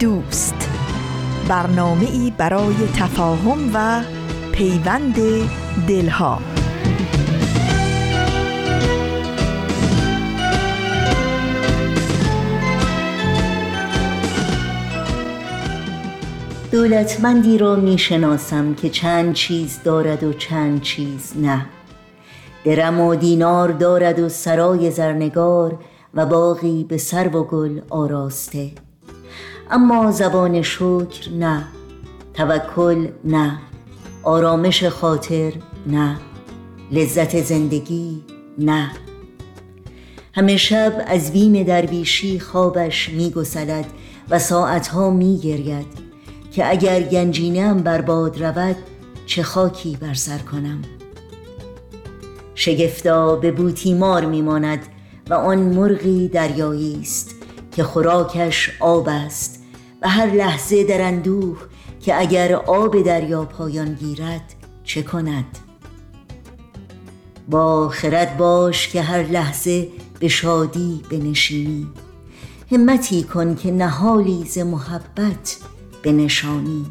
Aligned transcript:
دوست. 0.00 0.70
برنامه 1.48 2.10
ای 2.10 2.32
برای 2.38 2.74
تفاهم 2.96 3.70
و 3.74 4.02
پیوند 4.52 5.16
دلها. 5.88 6.38
دولتمندی 16.72 17.58
را 17.58 17.76
می 17.76 17.98
شناسم 17.98 18.74
که 18.74 18.90
چند 18.90 19.34
چیز 19.34 19.80
دارد 19.84 20.22
و 20.22 20.32
چند 20.32 20.80
چیز 20.80 21.32
نه. 21.36 21.66
درم 22.64 23.00
و 23.00 23.14
دینار 23.14 23.68
دارد 23.68 24.18
و 24.18 24.28
سرای 24.28 24.90
زرنگار 24.90 25.78
و 26.14 26.26
باقی 26.26 26.84
به 26.84 26.96
سر 26.96 27.36
و 27.36 27.44
گل 27.44 27.80
آراسته. 27.90 28.87
اما 29.70 30.10
زبان 30.10 30.62
شکر 30.62 31.30
نه 31.38 31.64
توکل 32.34 33.08
نه 33.24 33.58
آرامش 34.22 34.84
خاطر 34.84 35.52
نه 35.86 36.16
لذت 36.92 37.42
زندگی 37.42 38.22
نه. 38.58 38.90
همه 40.32 40.56
شب 40.56 41.04
از 41.06 41.32
بیم 41.32 41.62
درویشی 41.62 42.40
خوابش 42.40 43.08
میگسلد 43.08 43.86
و 44.30 44.38
ساعتها 44.38 45.10
میگرید 45.10 45.86
که 46.52 46.70
اگر 46.70 47.02
گنجینم 47.02 47.78
برباد 47.78 48.44
رود 48.44 48.76
چه 49.26 49.42
خاکی 49.42 49.96
بر 50.00 50.14
سر 50.14 50.38
کنم؟ 50.38 50.82
شگفتا 52.54 53.36
به 53.36 53.52
بوتیمار 53.52 54.24
میماند 54.24 54.86
و 55.30 55.34
آن 55.34 55.58
مرغی 55.58 56.28
دریایی 56.28 56.98
است 57.00 57.34
که 57.72 57.84
خوراکش 57.84 58.70
آب 58.80 59.08
است. 59.08 59.57
و 60.02 60.08
هر 60.08 60.26
لحظه 60.26 60.84
در 60.84 61.02
اندوه 61.02 61.58
که 62.00 62.20
اگر 62.20 62.52
آب 62.54 63.02
دریا 63.02 63.44
پایان 63.44 63.94
گیرد 63.94 64.54
چه 64.84 65.02
کند؟ 65.02 65.58
با 67.48 67.88
خرد 67.88 68.36
باش 68.36 68.88
که 68.88 69.02
هر 69.02 69.22
لحظه 69.22 69.88
به 70.20 70.28
شادی 70.28 71.02
بنشینی 71.10 71.88
همتی 72.72 73.22
کن 73.22 73.54
که 73.54 73.70
نهالی 73.70 74.44
ز 74.44 74.58
محبت 74.58 75.56
بنشانی. 76.02 76.86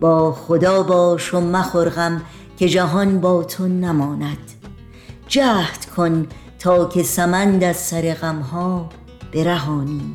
با 0.00 0.32
خدا 0.32 0.82
باش 0.82 1.34
و 1.34 1.40
مخورغم 1.40 2.22
که 2.58 2.68
جهان 2.68 3.20
با 3.20 3.44
تو 3.44 3.68
نماند. 3.68 4.52
جهد 5.28 5.86
کن 5.96 6.26
تا 6.58 6.84
که 6.84 7.02
سمند 7.02 7.64
از 7.64 7.76
سر 7.76 8.14
غمها 8.14 8.88
برهانی. 9.34 10.14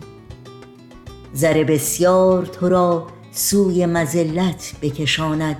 زر 1.33 1.63
بسیار 1.63 2.45
تو 2.45 2.69
را 2.69 3.07
سوی 3.31 3.85
مزلت 3.85 4.73
بکشاند. 4.81 5.57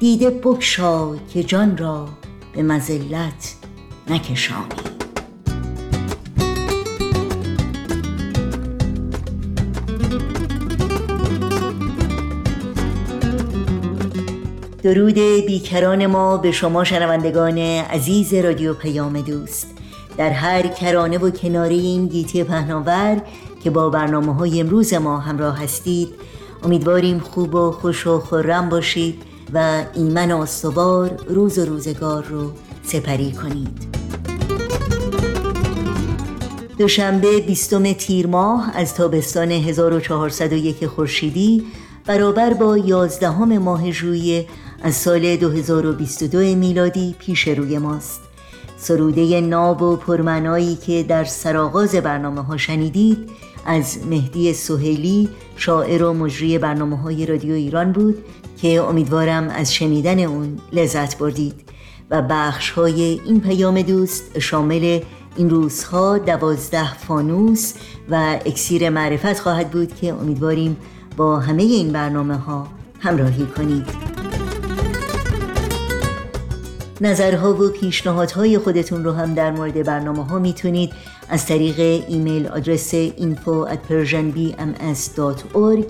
دیده 0.00 0.30
بکشا 0.30 1.16
که 1.16 1.44
جان 1.44 1.76
را 1.76 2.08
به 2.52 2.62
مزلت 2.62 3.54
نکشانی. 4.10 4.66
درود 14.82 15.14
بیکران 15.46 16.06
ما 16.06 16.36
به 16.36 16.52
شما 16.52 16.84
شنوندگان 16.84 17.58
عزیز 17.58 18.34
رادیو 18.34 18.74
پیام 18.74 19.20
دوست. 19.20 19.66
در 20.16 20.30
هر 20.30 20.66
کرانه 20.66 21.18
و 21.18 21.30
کناری 21.30 21.78
این 21.78 22.06
گیتی 22.06 22.44
پهناور 22.44 23.22
که 23.64 23.70
با 23.70 23.90
برنامه 23.90 24.34
های 24.34 24.60
امروز 24.60 24.94
ما 24.94 25.18
همراه 25.18 25.62
هستید. 25.62 26.08
امیدواریم 26.62 27.18
خوب 27.18 27.54
و 27.54 27.70
خوش 27.70 28.06
و 28.06 28.18
خورم 28.18 28.68
باشید 28.68 29.22
و 29.54 29.84
ایمن 29.94 30.32
و 30.32 30.40
استوار 30.40 31.10
روز 31.28 31.58
و 31.58 31.64
روزگار 31.64 32.24
رو 32.24 32.52
سپری 32.82 33.32
کنید. 33.32 34.02
دوشنبه 36.78 37.40
بیستم 37.40 37.92
تیر 37.92 38.26
ماه 38.26 38.70
از 38.74 38.94
تابستان 38.94 39.50
1401 39.50 40.86
خورشیدی 40.86 41.64
برابر 42.06 42.54
با 42.54 42.78
یازدهم 42.78 43.58
ماه 43.58 43.90
ژوئیه 43.90 44.46
از 44.82 44.94
سال 44.94 45.36
2022 45.36 46.38
میلادی 46.38 47.14
پیش 47.18 47.48
روی 47.48 47.78
ماست. 47.78 48.20
سروده 48.76 49.40
ناب 49.40 49.82
و 49.82 49.96
پرمنایی 49.96 50.76
که 50.76 51.02
در 51.02 51.24
سرآغاز 51.24 51.94
برنامه 51.94 52.42
ها 52.42 52.56
شنیدید 52.56 53.30
از 53.66 53.98
مهدی 54.06 54.52
سهیلی 54.52 55.28
شاعر 55.56 56.02
و 56.02 56.12
مجری 56.12 56.58
برنامه 56.58 56.96
های 56.96 57.26
رادیو 57.26 57.54
ایران 57.54 57.92
بود 57.92 58.24
که 58.56 58.80
امیدوارم 58.80 59.48
از 59.48 59.74
شنیدن 59.74 60.18
اون 60.18 60.58
لذت 60.72 61.18
بردید 61.18 61.54
و 62.10 62.22
بخش 62.22 62.70
های 62.70 63.02
این 63.02 63.40
پیام 63.40 63.82
دوست 63.82 64.38
شامل 64.38 65.00
این 65.36 65.50
روزها 65.50 66.18
دوازده 66.18 66.94
فانوس 66.94 67.74
و 68.10 68.40
اکسیر 68.46 68.90
معرفت 68.90 69.38
خواهد 69.40 69.70
بود 69.70 69.94
که 69.94 70.12
امیدواریم 70.12 70.76
با 71.16 71.40
همه 71.40 71.62
این 71.62 71.92
برنامه 71.92 72.36
ها 72.36 72.68
همراهی 73.00 73.46
کنید. 73.46 74.21
نظرها 77.02 77.54
و 77.54 77.68
پیشنهادهای 77.68 78.58
خودتون 78.58 79.04
رو 79.04 79.12
هم 79.12 79.34
در 79.34 79.50
مورد 79.50 79.82
برنامه 79.82 80.24
ها 80.24 80.38
می‌تونید 80.38 80.92
از 81.28 81.46
طریق 81.46 82.04
ایمیل 82.08 82.46
آدرس 82.46 82.94
info 82.94 83.68
at 83.68 83.78
persianbms.org 83.90 85.84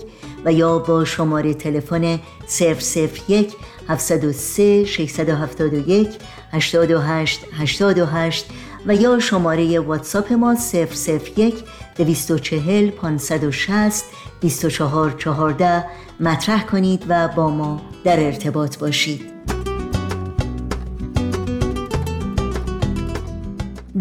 و 0.44 0.52
یا 0.52 0.78
با 0.78 1.04
شماره 1.04 1.54
تلفن 1.54 2.18
001 3.28 3.54
703 3.88 4.84
671 4.84 6.08
828 6.52 7.40
828 7.52 8.46
و 8.86 8.94
یا 8.94 9.18
شماره 9.18 9.80
واتساپ 9.80 10.32
ما 10.32 10.56
001 11.36 11.54
240 11.96 12.90
560 12.90 14.04
24 14.40 15.10
14 15.10 15.84
مطرح 16.20 16.66
کنید 16.66 17.04
و 17.08 17.28
با 17.28 17.50
ما 17.50 17.82
در 18.04 18.20
ارتباط 18.20 18.78
باشید. 18.78 19.31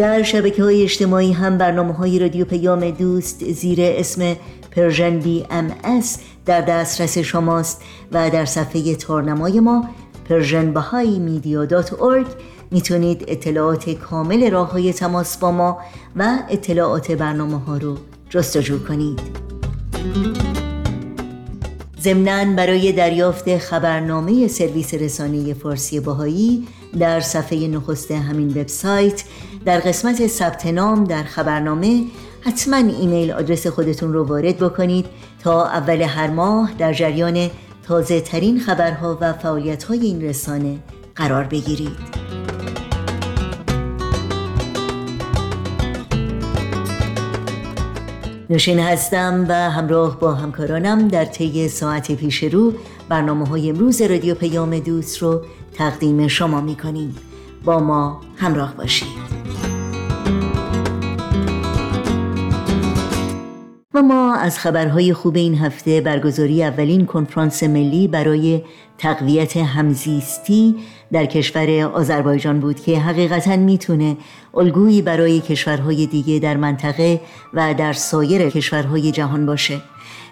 در 0.02 0.24
شبکه 0.24 0.64
های 0.64 0.84
اجتماعی 0.84 1.32
هم 1.32 1.58
برنامه 1.58 1.94
های 1.94 2.20
رادیو 2.20 2.46
پیام 2.46 2.92
دوست 2.92 3.52
زیر 3.52 3.80
اسم 3.82 4.36
Persian 4.72 5.20
BMS 5.20 6.18
در 6.46 6.62
دسترس 6.62 7.18
شماست 7.18 7.82
و 8.12 8.30
در 8.30 8.46
صفحه 8.46 8.96
تارنمای 8.96 9.60
ما 9.60 9.90
Persian 10.30 10.74
Bahai 10.74 11.20
Media 11.20 11.66
dot 11.66 11.94
می‌تونید 12.72 13.24
اطلاعات 13.28 13.90
کامل 13.90 14.52
راه 14.52 14.72
های 14.72 14.94
تماس 14.94 15.38
با 15.38 15.52
ما 15.52 15.80
و 16.16 16.40
اطلاعات 16.50 17.12
برنامه 17.12 17.60
ها 17.60 17.78
رو 17.78 17.98
جستجو 18.30 18.84
کنید. 18.88 19.20
ضمنا 22.02 22.56
برای 22.56 22.92
دریافت 22.92 23.58
خبرنامه 23.58 24.48
سرویس 24.48 24.94
رسانه 24.94 25.54
فارسی 25.54 26.00
بهائی 26.00 26.68
در 27.00 27.20
صفحه 27.20 27.68
نخست 27.68 28.12
همین 28.12 28.50
وبسایت 28.50 29.24
در 29.66 29.80
قسمت 29.80 30.28
ثبت 30.28 30.66
نام 30.66 31.04
در 31.04 31.24
خبرنامه 31.24 32.06
حتما 32.42 32.76
ایمیل 32.76 33.32
آدرس 33.32 33.68
خودتون 33.68 34.14
رو 34.14 34.24
وارد 34.24 34.58
بکنید 34.58 35.06
تا 35.44 35.66
اول 35.66 36.02
هر 36.02 36.28
ماه 36.28 36.72
در 36.78 36.94
جریان 36.94 37.50
تازه 37.88 38.22
ترین 38.22 38.60
خبرها 38.60 39.18
و 39.22 39.34
فعالیت 39.34 39.84
های 39.84 40.00
این 40.00 40.22
رسانه 40.22 40.80
قرار 41.16 41.44
بگیرید. 41.44 42.22
نوشین 48.50 48.80
هستم 48.80 49.46
و 49.50 49.54
همراه 49.54 50.20
با 50.20 50.34
همکارانم 50.34 51.08
در 51.08 51.26
طی 51.26 51.68
ساعت 51.68 52.12
پیش 52.12 52.44
رو 52.44 52.74
برنامه 53.10 53.48
های 53.48 53.70
امروز 53.70 54.02
رادیو 54.02 54.36
پیام 54.36 54.80
دوست 54.80 55.18
رو 55.18 55.42
تقدیم 55.74 56.28
شما 56.28 56.62
می 56.62 56.78
با 57.66 57.80
ما 57.80 58.22
همراه 58.38 58.76
باشید. 58.76 59.41
اما 63.96 64.36
از 64.36 64.60
خبرهای 64.60 65.14
خوب 65.14 65.36
این 65.36 65.56
هفته 65.56 66.02
برگزاری 66.02 66.64
اولین 66.64 67.06
کنفرانس 67.06 67.64
ملی 67.64 68.08
برای 68.08 68.62
تقویت 68.98 69.58
همزیستی 69.58 70.76
در 71.12 71.26
کشور 71.26 71.84
آذربایجان 71.84 72.60
بود 72.60 72.80
که 72.80 73.00
حقیقتا 73.00 73.56
می‌تونه 73.56 74.18
الگویی 74.54 75.02
برای 75.02 75.40
کشورهای 75.40 76.06
دیگه 76.06 76.40
در 76.40 76.58
منطقه 76.58 77.22
و 77.54 77.74
در 77.74 77.94
سایر 77.94 78.50
کشورهای 78.50 79.12
جهان 79.12 79.46
باشه. 79.46 79.82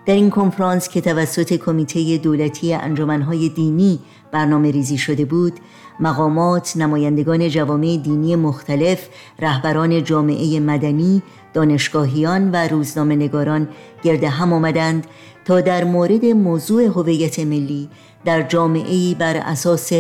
در 0.05 0.13
این 0.13 0.29
کنفرانس 0.29 0.89
که 0.89 1.01
توسط 1.01 1.53
کمیته 1.53 2.17
دولتی 2.17 2.73
انجمنهای 2.73 3.49
دینی 3.49 3.99
برنامه 4.31 4.71
ریزی 4.71 4.97
شده 4.97 5.25
بود 5.25 5.53
مقامات 5.99 6.77
نمایندگان 6.77 7.49
جوامع 7.49 7.97
دینی 8.03 8.35
مختلف 8.35 9.07
رهبران 9.39 10.03
جامعه 10.03 10.59
مدنی 10.59 11.21
دانشگاهیان 11.53 12.51
و 12.51 12.67
روزنامه 12.67 13.15
نگاران 13.15 13.67
گرد 14.03 14.23
هم 14.23 14.53
آمدند 14.53 15.07
تا 15.45 15.61
در 15.61 15.83
مورد 15.83 16.25
موضوع 16.25 16.83
هویت 16.83 17.39
ملی 17.39 17.89
در 18.25 18.41
جامعه 18.41 19.15
بر 19.15 19.37
اساس 19.37 19.91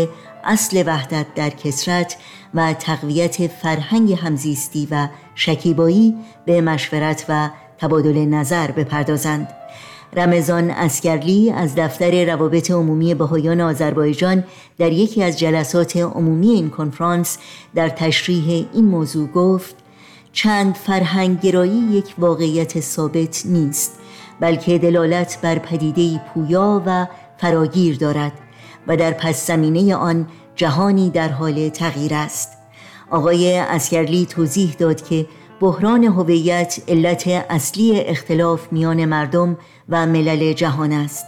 اصل 0.43 0.83
وحدت 0.85 1.25
در 1.35 1.49
کسرت 1.49 2.17
و 2.53 2.73
تقویت 2.73 3.47
فرهنگ 3.47 4.13
همزیستی 4.13 4.87
و 4.91 5.07
شکیبایی 5.35 6.15
به 6.45 6.61
مشورت 6.61 7.25
و 7.29 7.49
تبادل 7.77 8.25
نظر 8.25 8.71
بپردازند. 8.71 9.47
رمضان 10.15 10.71
اسکرلی 10.71 11.51
از 11.51 11.75
دفتر 11.75 12.25
روابط 12.25 12.71
عمومی 12.71 13.13
بهایان 13.13 13.61
آذربایجان 13.61 14.43
در 14.77 14.91
یکی 14.91 15.23
از 15.23 15.39
جلسات 15.39 15.97
عمومی 15.97 16.49
این 16.49 16.69
کنفرانس 16.69 17.37
در 17.75 17.89
تشریح 17.89 18.67
این 18.73 18.85
موضوع 18.85 19.27
گفت 19.27 19.75
چند 20.41 20.75
فرهنگ 20.75 21.39
گرایی 21.39 21.79
یک 21.91 22.15
واقعیت 22.17 22.79
ثابت 22.79 23.41
نیست 23.45 23.99
بلکه 24.39 24.77
دلالت 24.77 25.39
بر 25.41 25.59
پدیده 25.59 26.17
پویا 26.19 26.83
و 26.85 27.07
فراگیر 27.37 27.97
دارد 27.97 28.31
و 28.87 28.97
در 28.97 29.11
پس 29.11 29.47
زمینه 29.47 29.95
آن 29.95 30.27
جهانی 30.55 31.09
در 31.09 31.29
حال 31.29 31.69
تغییر 31.69 32.13
است. 32.13 32.57
آقای 33.11 33.57
اسکرلی 33.57 34.25
توضیح 34.25 34.73
داد 34.73 35.07
که 35.07 35.25
بحران 35.59 36.03
هویت 36.03 36.79
علت 36.87 37.27
اصلی 37.27 37.99
اختلاف 37.99 38.67
میان 38.71 39.05
مردم 39.05 39.57
و 39.89 40.05
ملل 40.05 40.53
جهان 40.53 40.91
است. 40.91 41.25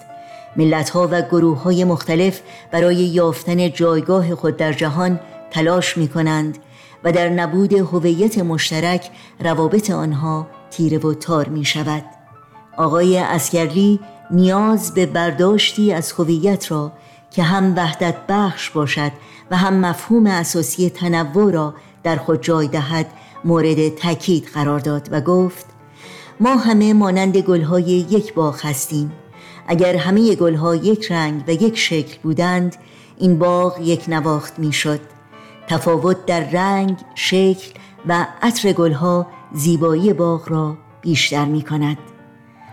ملتها 0.55 1.07
و 1.11 1.21
گروه 1.21 1.63
های 1.63 1.83
مختلف 1.83 2.41
برای 2.71 2.95
یافتن 2.95 3.71
جایگاه 3.71 4.35
خود 4.35 4.57
در 4.57 4.73
جهان 4.73 5.19
تلاش 5.51 5.97
می 5.97 6.07
کنند 6.07 6.57
و 7.03 7.11
در 7.11 7.29
نبود 7.29 7.73
هویت 7.73 8.37
مشترک 8.37 9.09
روابط 9.39 9.91
آنها 9.91 10.47
تیره 10.71 10.97
و 10.97 11.13
تار 11.13 11.49
می 11.49 11.65
شود. 11.65 12.03
آقای 12.77 13.17
اسکرلی 13.17 13.99
نیاز 14.31 14.93
به 14.93 15.05
برداشتی 15.05 15.93
از 15.93 16.11
هویت 16.11 16.71
را 16.71 16.91
که 17.31 17.43
هم 17.43 17.75
وحدت 17.75 18.15
بخش 18.29 18.69
باشد 18.69 19.11
و 19.51 19.57
هم 19.57 19.73
مفهوم 19.73 20.27
اساسی 20.27 20.89
تنوع 20.89 21.51
را 21.51 21.73
در 22.03 22.15
خود 22.15 22.43
جای 22.43 22.67
دهد 22.67 23.07
مورد 23.45 23.89
تاکید 23.89 24.45
قرار 24.53 24.79
داد 24.79 25.09
و 25.11 25.21
گفت 25.21 25.65
ما 26.39 26.55
همه 26.55 26.93
مانند 26.93 27.37
گلهای 27.37 27.83
یک 27.83 28.33
باغ 28.33 28.65
هستیم. 28.65 29.11
اگر 29.67 29.95
همه 29.95 30.35
گلها 30.35 30.75
یک 30.75 31.11
رنگ 31.11 31.43
و 31.47 31.51
یک 31.51 31.77
شکل 31.77 32.17
بودند 32.23 32.75
این 33.17 33.39
باغ 33.39 33.79
یک 33.79 34.05
نواخت 34.07 34.59
می‌شد. 34.59 34.99
تفاوت 35.71 36.25
در 36.25 36.49
رنگ، 36.49 36.97
شکل 37.15 37.71
و 38.07 38.27
عطر 38.41 38.71
گلها 38.71 39.27
زیبایی 39.53 40.13
باغ 40.13 40.49
را 40.49 40.77
بیشتر 41.01 41.45
می 41.45 41.61
کند. 41.61 41.97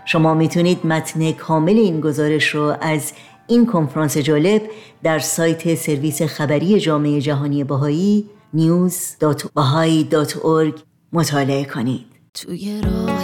شما 0.05 0.33
می‌تونید 0.33 0.85
متن 0.85 1.31
کامل 1.31 1.77
این 1.77 2.01
گزارش 2.01 2.47
رو 2.47 2.75
از 2.81 3.13
این 3.47 3.65
کنفرانس 3.65 4.17
جالب 4.17 4.61
در 5.03 5.19
سایت 5.19 5.75
سرویس 5.75 6.21
خبری 6.21 6.79
جامعه 6.79 7.21
جهانی 7.21 7.63
بهایی 7.63 8.29
news.bahai.org 8.55 10.79
مطالعه 11.13 11.65
کنید. 11.65 12.05
توی 12.33 12.81
راهی 12.81 13.18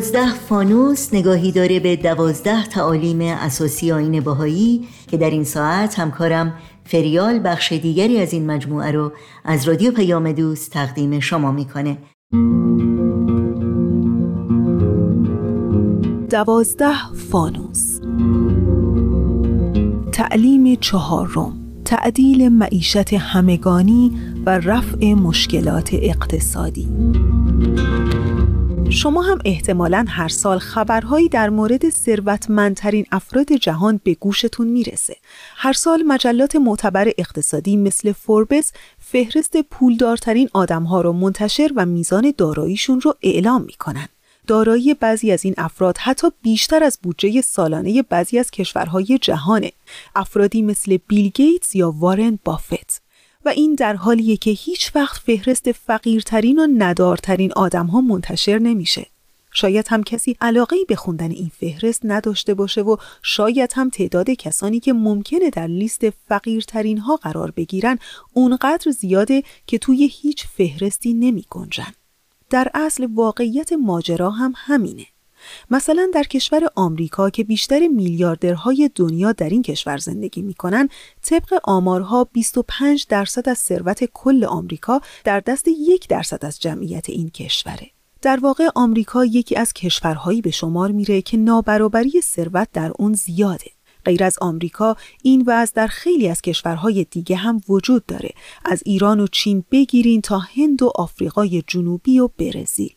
دوازده 0.00 0.34
فانوس 0.34 1.14
نگاهی 1.14 1.52
داره 1.52 1.80
به 1.80 1.96
دوازده 1.96 2.66
تعالیم 2.66 3.20
اساسی 3.20 3.92
آین 3.92 4.20
باهایی 4.20 4.88
که 5.08 5.16
در 5.16 5.30
این 5.30 5.44
ساعت 5.44 5.98
همکارم 5.98 6.54
فریال 6.84 7.40
بخش 7.44 7.72
دیگری 7.72 8.20
از 8.20 8.32
این 8.32 8.46
مجموعه 8.46 8.90
رو 8.92 9.12
از 9.44 9.68
رادیو 9.68 9.92
پیام 9.92 10.32
دوست 10.32 10.70
تقدیم 10.70 11.20
شما 11.20 11.52
می‌کنه. 11.52 11.98
دوازده 16.30 17.14
فانوس. 17.30 18.00
تعلیم 20.12 20.74
چهارم. 20.74 21.52
تعدیل 21.84 22.48
معیشت 22.48 23.12
همگانی 23.12 24.12
و 24.46 24.50
رفع 24.50 25.14
مشکلات 25.14 25.90
اقتصادی. 25.92 26.88
شما 28.90 29.22
هم 29.22 29.38
احتمالا 29.44 30.04
هر 30.08 30.28
سال 30.28 30.58
خبرهایی 30.58 31.28
در 31.28 31.50
مورد 31.50 31.90
ثروتمندترین 31.90 33.06
افراد 33.12 33.52
جهان 33.52 34.00
به 34.04 34.14
گوشتون 34.14 34.66
می‌رسه. 34.66 35.16
هر 35.56 35.72
سال 35.72 36.02
مجلات 36.02 36.56
معتبر 36.56 37.12
اقتصادی 37.18 37.76
مثل 37.76 38.12
فوربس 38.12 38.72
فهرست 38.98 39.56
پولدارترین 39.56 40.48
آدمها 40.52 41.00
رو 41.00 41.12
منتشر 41.12 41.70
و 41.76 41.86
میزان 41.86 42.32
داراییشون 42.38 43.00
رو 43.00 43.14
اعلام 43.22 43.62
می‌کنن. 43.62 44.08
دارایی 44.46 44.94
بعضی 44.94 45.32
از 45.32 45.44
این 45.44 45.54
افراد 45.58 45.98
حتی 45.98 46.28
بیشتر 46.42 46.82
از 46.84 46.98
بودجه 47.02 47.40
سالانه 47.40 48.02
بعضی 48.02 48.38
از 48.38 48.50
کشورهای 48.50 49.18
جهانه. 49.22 49.72
افرادی 50.16 50.62
مثل 50.62 50.98
بیل 51.08 51.28
گیتس 51.28 51.74
یا 51.74 51.90
وارن 51.90 52.38
بافت. 52.44 53.02
و 53.44 53.48
این 53.48 53.74
در 53.74 53.94
حالیه 53.94 54.36
که 54.36 54.50
هیچ 54.50 54.96
وقت 54.96 55.20
فهرست 55.20 55.72
فقیرترین 55.72 56.58
و 56.58 56.66
ندارترین 56.78 57.52
آدم 57.52 57.86
ها 57.86 58.00
منتشر 58.00 58.58
نمیشه. 58.58 59.06
شاید 59.52 59.86
هم 59.88 60.02
کسی 60.02 60.36
علاقه 60.40 60.76
به 60.88 60.96
خوندن 60.96 61.30
این 61.30 61.50
فهرست 61.60 62.00
نداشته 62.04 62.54
باشه 62.54 62.82
و 62.82 62.96
شاید 63.22 63.72
هم 63.74 63.90
تعداد 63.90 64.30
کسانی 64.30 64.80
که 64.80 64.92
ممکنه 64.92 65.50
در 65.50 65.66
لیست 65.66 66.10
فقیرترین 66.10 66.98
ها 66.98 67.16
قرار 67.16 67.50
بگیرن 67.50 67.98
اونقدر 68.32 68.90
زیاده 68.90 69.42
که 69.66 69.78
توی 69.78 70.10
هیچ 70.12 70.46
فهرستی 70.46 71.14
نمی 71.14 71.44
گنجن. 71.50 71.92
در 72.50 72.70
اصل 72.74 73.08
واقعیت 73.14 73.72
ماجرا 73.72 74.30
هم 74.30 74.52
همینه. 74.56 75.06
مثلا 75.70 76.10
در 76.14 76.22
کشور 76.22 76.68
آمریکا 76.76 77.30
که 77.30 77.44
بیشتر 77.44 77.88
میلیاردرهای 77.88 78.90
دنیا 78.94 79.32
در 79.32 79.48
این 79.48 79.62
کشور 79.62 79.96
زندگی 79.96 80.42
می‌کنن 80.42 80.88
طبق 81.22 81.60
آمارها 81.64 82.24
25 82.24 83.06
درصد 83.08 83.48
از 83.48 83.58
ثروت 83.58 84.04
کل 84.04 84.44
آمریکا 84.44 85.00
در 85.24 85.40
دست 85.40 85.68
یک 85.68 86.08
درصد 86.08 86.44
از 86.44 86.60
جمعیت 86.60 87.10
این 87.10 87.30
کشوره. 87.30 87.90
در 88.22 88.40
واقع 88.40 88.68
آمریکا 88.74 89.24
یکی 89.24 89.56
از 89.56 89.72
کشورهایی 89.72 90.42
به 90.42 90.50
شمار 90.50 90.90
میره 90.90 91.22
که 91.22 91.36
نابرابری 91.36 92.20
ثروت 92.20 92.68
در 92.72 92.92
اون 92.98 93.12
زیاده. 93.12 93.70
غیر 94.04 94.24
از 94.24 94.38
آمریکا 94.40 94.96
این 95.22 95.44
وضع 95.46 95.72
در 95.74 95.86
خیلی 95.86 96.28
از 96.28 96.42
کشورهای 96.42 97.06
دیگه 97.10 97.36
هم 97.36 97.60
وجود 97.68 98.06
داره. 98.06 98.30
از 98.64 98.82
ایران 98.86 99.20
و 99.20 99.26
چین 99.26 99.64
بگیرین 99.70 100.20
تا 100.20 100.38
هند 100.38 100.82
و 100.82 100.92
آفریقای 100.94 101.62
جنوبی 101.66 102.18
و 102.18 102.28
برزیل. 102.38 102.94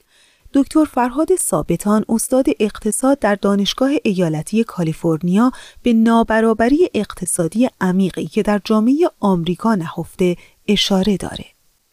دکتر 0.56 0.84
فرهاد 0.96 1.28
ثابتان 1.50 2.02
استاد 2.10 2.46
اقتصاد 2.60 3.18
در 3.20 3.36
دانشگاه 3.36 3.90
ایالتی 4.04 4.64
کالیفرنیا 4.64 5.52
به 5.84 5.94
نابرابری 5.94 6.90
اقتصادی 6.96 7.68
عمیقی 7.82 8.26
که 8.26 8.42
در 8.42 8.60
جامعه 8.66 8.94
آمریکا 9.22 9.76
نهفته 9.76 10.36
اشاره 10.70 11.18
داره. 11.26 11.46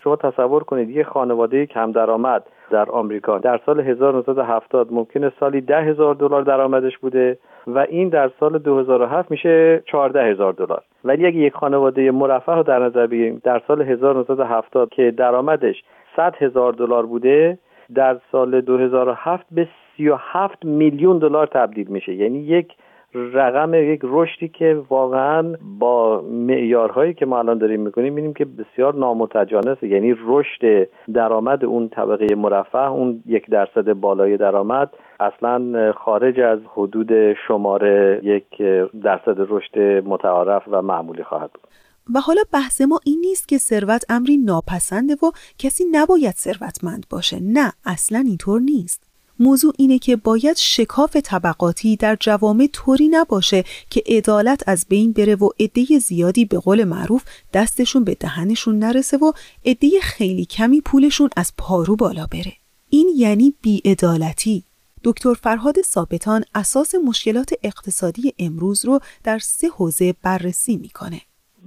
شما 0.04 0.16
تصور 0.16 0.64
کنید 0.64 0.90
یه 0.90 1.04
خانواده 1.04 1.66
کم 1.66 1.92
درآمد 1.92 2.42
در 2.70 2.90
آمریکا 2.90 3.38
در 3.38 3.60
سال 3.66 3.80
1970 3.80 4.92
ممکنه 4.92 5.32
سالی 5.40 5.60
ده 5.60 5.82
هزار 5.82 6.14
دلار 6.14 6.42
درآمدش 6.42 6.98
بوده 6.98 7.38
و 7.66 7.78
این 7.78 8.08
در 8.08 8.30
سال 8.40 8.58
2007 8.58 9.30
میشه 9.30 9.82
14 9.86 10.22
هزار 10.22 10.52
دلار 10.52 10.82
ولی 11.04 11.26
اگه 11.26 11.36
یک 11.36 11.52
خانواده 11.52 12.10
مرفه 12.10 12.52
رو 12.52 12.62
در 12.62 12.78
نظر 12.78 13.06
بگیریم 13.06 13.40
در 13.44 13.62
سال 13.66 13.82
1970 13.82 14.90
که 14.90 15.14
درآمدش 15.16 15.82
100 16.16 16.34
هزار 16.38 16.72
دلار 16.72 17.06
بوده 17.06 17.58
در 17.94 18.18
سال 18.32 18.60
2007 18.60 19.46
به 19.50 19.68
37 19.96 20.64
میلیون 20.64 21.18
دلار 21.18 21.46
تبدیل 21.46 21.86
میشه. 21.86 22.14
یعنی 22.14 22.38
یک 22.38 22.74
رقم 23.14 23.74
یک 23.74 24.00
رشدی 24.02 24.48
که 24.48 24.82
واقعا 24.88 25.54
با 25.78 26.20
معیارهایی 26.30 27.14
که 27.14 27.26
ما 27.26 27.38
الان 27.38 27.58
داریم 27.58 27.80
می‌کنیم 27.80 28.12
می‌بینیم 28.12 28.34
که 28.34 28.44
بسیار 28.44 28.94
نامتجانسه 28.94 29.86
یعنی 29.86 30.14
رشد 30.26 30.88
درآمد 31.14 31.64
اون 31.64 31.88
طبقه 31.88 32.34
مرفه 32.34 32.90
اون 32.90 33.22
یک 33.26 33.50
درصد 33.50 33.92
بالای 33.92 34.36
درآمد 34.36 34.90
اصلا 35.20 35.92
خارج 35.92 36.40
از 36.40 36.58
حدود 36.74 37.32
شماره 37.32 38.20
یک 38.22 38.62
درصد 39.02 39.36
رشد 39.48 39.78
متعارف 40.06 40.62
و 40.70 40.82
معمولی 40.82 41.22
خواهد 41.24 41.50
بود. 41.50 41.70
و 42.14 42.20
حالا 42.20 42.42
بحث 42.52 42.80
ما 42.80 43.00
این 43.04 43.20
نیست 43.20 43.48
که 43.48 43.58
ثروت 43.58 44.04
امری 44.08 44.36
ناپسنده 44.36 45.14
و 45.14 45.30
کسی 45.58 45.84
نباید 45.84 46.34
ثروتمند 46.36 47.06
باشه. 47.10 47.40
نه 47.40 47.72
اصلا 47.84 48.24
اینطور 48.26 48.60
نیست. 48.60 49.00
موضوع 49.40 49.72
اینه 49.78 49.98
که 49.98 50.16
باید 50.16 50.56
شکاف 50.56 51.16
طبقاتی 51.16 51.96
در 51.96 52.16
جوامع 52.20 52.68
طوری 52.72 53.08
نباشه 53.08 53.64
که 53.90 54.02
عدالت 54.06 54.68
از 54.68 54.86
بین 54.88 55.12
بره 55.12 55.34
و 55.34 55.48
عده 55.60 55.98
زیادی 55.98 56.44
به 56.44 56.58
قول 56.58 56.84
معروف 56.84 57.24
دستشون 57.52 58.04
به 58.04 58.14
دهنشون 58.14 58.78
نرسه 58.78 59.16
و 59.16 59.32
عده 59.64 59.90
خیلی 60.02 60.44
کمی 60.44 60.80
پولشون 60.80 61.30
از 61.36 61.52
پارو 61.58 61.96
بالا 61.96 62.26
بره. 62.26 62.52
این 62.90 63.12
یعنی 63.16 63.54
بیعدالتی. 63.62 64.64
دکتر 65.04 65.34
فرهاد 65.34 65.82
ثابتان 65.82 66.44
اساس 66.54 66.94
مشکلات 66.94 67.52
اقتصادی 67.62 68.34
امروز 68.38 68.84
رو 68.84 69.00
در 69.24 69.38
سه 69.38 69.68
حوزه 69.68 70.14
بررسی 70.22 70.76
می‌کنه. 70.76 71.20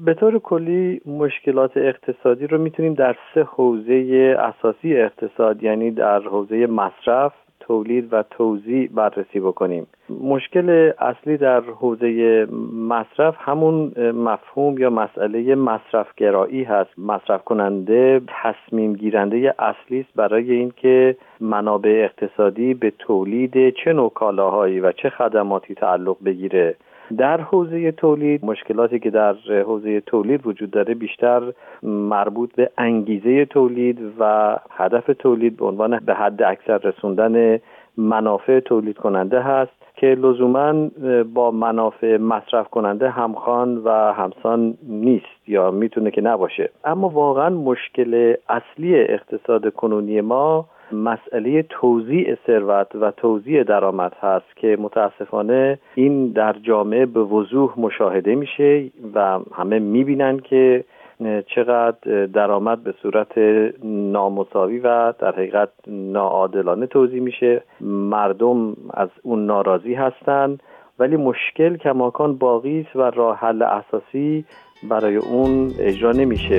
به 0.05 0.13
طور 0.13 0.39
کلی 0.39 1.01
مشکلات 1.05 1.77
اقتصادی 1.77 2.47
رو 2.47 2.57
می‌تونیم 2.57 2.93
در 2.93 3.15
سه 3.33 3.43
حوزه 3.43 4.35
اساسی 4.39 4.97
اقتصاد 4.97 5.63
یعنی 5.63 5.91
در 5.91 6.19
حوزه 6.19 6.67
مصرف 6.67 7.33
تولید 7.59 8.13
و 8.13 8.23
توزیع 8.29 8.89
بررسی 8.93 9.39
بکنیم. 9.39 9.87
مشکل 10.23 10.91
اصلی 10.99 11.37
در 11.37 11.61
حوزه 11.61 12.47
مصرف 12.73 13.35
همون 13.39 13.93
مفهوم 14.11 14.77
یا 14.77 14.89
مسئله 14.89 15.55
مصرفگرایی 15.55 16.63
هست. 16.63 16.89
مصرف 16.97 17.43
کننده 17.43 18.21
تصمیم 18.27 18.93
گیرنده 18.93 19.55
اصلی 19.59 19.99
است 19.99 20.09
برای 20.15 20.51
اینکه 20.51 21.15
منابع 21.39 22.09
اقتصادی 22.09 22.73
به 22.73 22.91
تولید 22.99 23.69
چه 23.69 23.93
نوع 23.93 24.09
کالاهایی 24.09 24.79
و 24.79 24.91
چه 24.91 25.09
خدماتی 25.09 25.75
تعلق 25.75 26.17
بگیره. 26.25 26.75
در 27.17 27.41
حوزه 27.41 27.91
تولید 27.91 28.45
مشکلاتی 28.45 28.99
که 28.99 29.09
در 29.09 29.33
حوزه 29.65 30.01
تولید 30.01 30.47
وجود 30.47 30.71
داره 30.71 30.93
بیشتر 30.93 31.41
مربوط 31.83 32.55
به 32.55 32.69
انگیزه 32.77 33.45
تولید 33.45 33.99
و 34.19 34.55
هدف 34.71 35.09
تولید 35.19 35.57
به 35.57 35.65
عنوان 35.65 35.99
به 36.05 36.13
حد 36.13 36.43
اکثر 36.43 36.77
رسوندن 36.77 37.59
منافع 37.97 38.59
تولید 38.59 38.97
کننده 38.97 39.41
هست 39.41 39.71
که 39.95 40.07
لزوما 40.07 40.89
با 41.33 41.51
منافع 41.51 42.17
مصرف 42.17 42.67
کننده 42.67 43.09
همخوان 43.09 43.77
و 43.77 43.89
همسان 44.13 44.77
نیست 44.87 45.47
یا 45.47 45.71
می‌تونه 45.71 46.11
که 46.11 46.21
نباشه. 46.21 46.69
اما 46.85 47.09
واقعا 47.09 47.49
مشکل 47.49 48.35
اصلی 48.49 48.95
اقتصاد 48.95 49.73
کنونی 49.73 50.21
ما 50.21 50.65
مسئله 50.93 51.65
توزیع 51.69 52.35
ثروت 52.47 52.95
و 52.95 53.11
توزیع 53.11 53.63
درآمد 53.63 54.13
هست 54.19 54.55
که 54.55 54.77
متاسفانه 54.79 55.79
این 55.95 56.31
در 56.31 56.53
جامعه 56.53 57.05
به 57.05 57.19
وضوح 57.19 57.73
مشاهده 57.77 58.35
میشه 58.35 58.91
و 59.13 59.39
همه 59.53 59.79
می‌بینن 59.79 60.39
که 60.39 60.83
چقدر 61.55 62.25
درآمد 62.25 62.83
به 62.83 62.93
صورت 63.01 63.37
نامساوی 63.83 64.79
و 64.79 65.13
در 65.19 65.31
حقیقت 65.31 65.69
ناعادلانه 65.87 66.85
توضیح 66.85 67.21
میشه. 67.21 67.63
مردم 67.81 68.75
از 68.93 69.09
اون 69.23 69.45
ناراضی 69.45 69.93
هستند 69.93 70.63
ولی 70.99 71.17
مشکل 71.17 71.77
کماکان 71.77 72.37
باقی 72.37 72.79
است 72.79 72.95
و 72.95 73.01
راه 73.01 73.37
حل 73.37 73.61
اساسی 73.61 74.45
برای 74.89 75.15
اون 75.15 75.71
اجرا 75.79 76.11
نمیشه. 76.11 76.57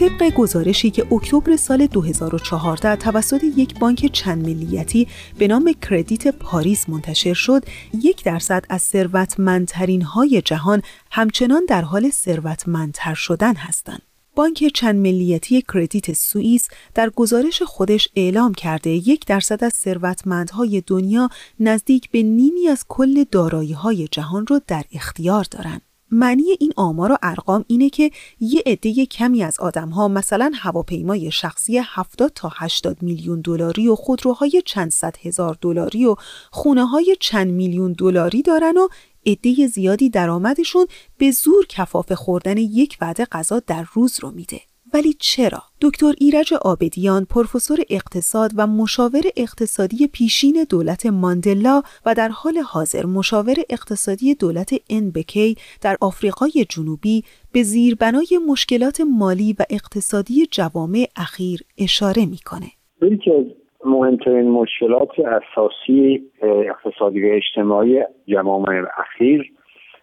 طبق 0.00 0.34
گزارشی 0.34 0.90
که 0.90 1.12
اکتبر 1.12 1.56
سال 1.56 1.86
2014 1.86 2.96
توسط 2.96 3.44
یک 3.44 3.78
بانک 3.78 4.12
چند 4.12 4.46
ملیتی 4.48 5.08
به 5.38 5.48
نام 5.48 5.72
کردیت 5.82 6.28
پاریس 6.28 6.88
منتشر 6.88 7.34
شد، 7.34 7.64
یک 7.94 8.24
درصد 8.24 8.64
از 8.68 8.82
ثروتمندترین 8.82 10.02
های 10.02 10.42
جهان 10.42 10.82
همچنان 11.10 11.64
در 11.68 11.82
حال 11.82 12.10
ثروتمندتر 12.10 13.14
شدن 13.14 13.54
هستند. 13.54 14.02
بانک 14.34 14.64
چند 14.74 14.94
ملیتی 15.00 15.62
کردیت 15.74 16.12
سوئیس 16.12 16.68
در 16.94 17.10
گزارش 17.10 17.62
خودش 17.62 18.08
اعلام 18.16 18.54
کرده 18.54 18.90
یک 18.90 19.26
درصد 19.26 19.64
از 19.64 19.72
ثروتمندهای 19.72 20.82
دنیا 20.86 21.28
نزدیک 21.60 22.10
به 22.10 22.22
نیمی 22.22 22.68
از 22.68 22.84
کل 22.88 23.24
دارایی 23.30 23.72
های 23.72 24.08
جهان 24.08 24.46
را 24.46 24.60
در 24.66 24.84
اختیار 24.92 25.46
دارند. 25.50 25.82
معنی 26.10 26.56
این 26.60 26.72
آمار 26.76 27.12
و 27.12 27.16
ارقام 27.22 27.64
اینه 27.68 27.90
که 27.90 28.10
یه 28.40 28.62
عده 28.66 29.06
کمی 29.06 29.42
از 29.42 29.58
ها 29.92 30.08
مثلا 30.08 30.52
هواپیمای 30.54 31.30
شخصی 31.30 31.80
70 31.84 32.32
تا 32.34 32.52
80 32.54 33.02
میلیون 33.02 33.40
دلاری 33.40 33.88
و 33.88 33.94
خودروهای 33.94 34.62
چند 34.66 34.90
صد 34.90 35.16
هزار 35.22 35.58
دلاری 35.60 36.06
و 36.06 36.16
خونه 36.50 36.86
های 36.86 37.16
چند 37.20 37.50
میلیون 37.50 37.92
دلاری 37.92 38.42
دارن 38.42 38.76
و 38.76 38.88
عده 39.26 39.66
زیادی 39.66 40.10
درآمدشون 40.10 40.86
به 41.18 41.30
زور 41.30 41.66
کفاف 41.66 42.12
خوردن 42.12 42.56
یک 42.56 42.98
وعده 43.00 43.24
غذا 43.24 43.60
در 43.66 43.86
روز 43.92 44.20
رو 44.20 44.30
میده. 44.30 44.69
ولی 44.94 45.12
چرا؟ 45.12 45.62
دکتر 45.82 46.12
ایرج 46.20 46.54
آبدیان 46.64 47.22
پروفسور 47.34 47.78
اقتصاد 47.90 48.50
و 48.56 48.66
مشاور 48.66 49.24
اقتصادی 49.36 50.08
پیشین 50.12 50.56
دولت 50.70 51.06
ماندلا 51.06 51.82
و 52.06 52.14
در 52.14 52.28
حال 52.28 52.58
حاضر 52.72 53.06
مشاور 53.06 53.54
اقتصادی 53.70 54.34
دولت 54.34 54.70
انبکی 54.90 55.56
در 55.82 55.96
آفریقای 56.00 56.66
جنوبی 56.68 57.22
به 57.52 57.62
زیربنای 57.62 58.38
مشکلات 58.48 59.00
مالی 59.18 59.54
و 59.58 59.62
اقتصادی 59.70 60.46
جوامع 60.50 61.04
اخیر 61.16 61.60
اشاره 61.78 62.22
می‌کنه. 62.26 62.68
یکی 63.02 63.30
از 63.30 63.44
مهمترین 63.84 64.48
مشکلات 64.50 65.08
اساسی 65.18 66.22
اقتصادی 66.42 67.22
و 67.22 67.34
اجتماعی 67.34 68.02
جوامع 68.28 68.82
اخیر 68.98 69.52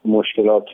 مشکلات 0.06 0.70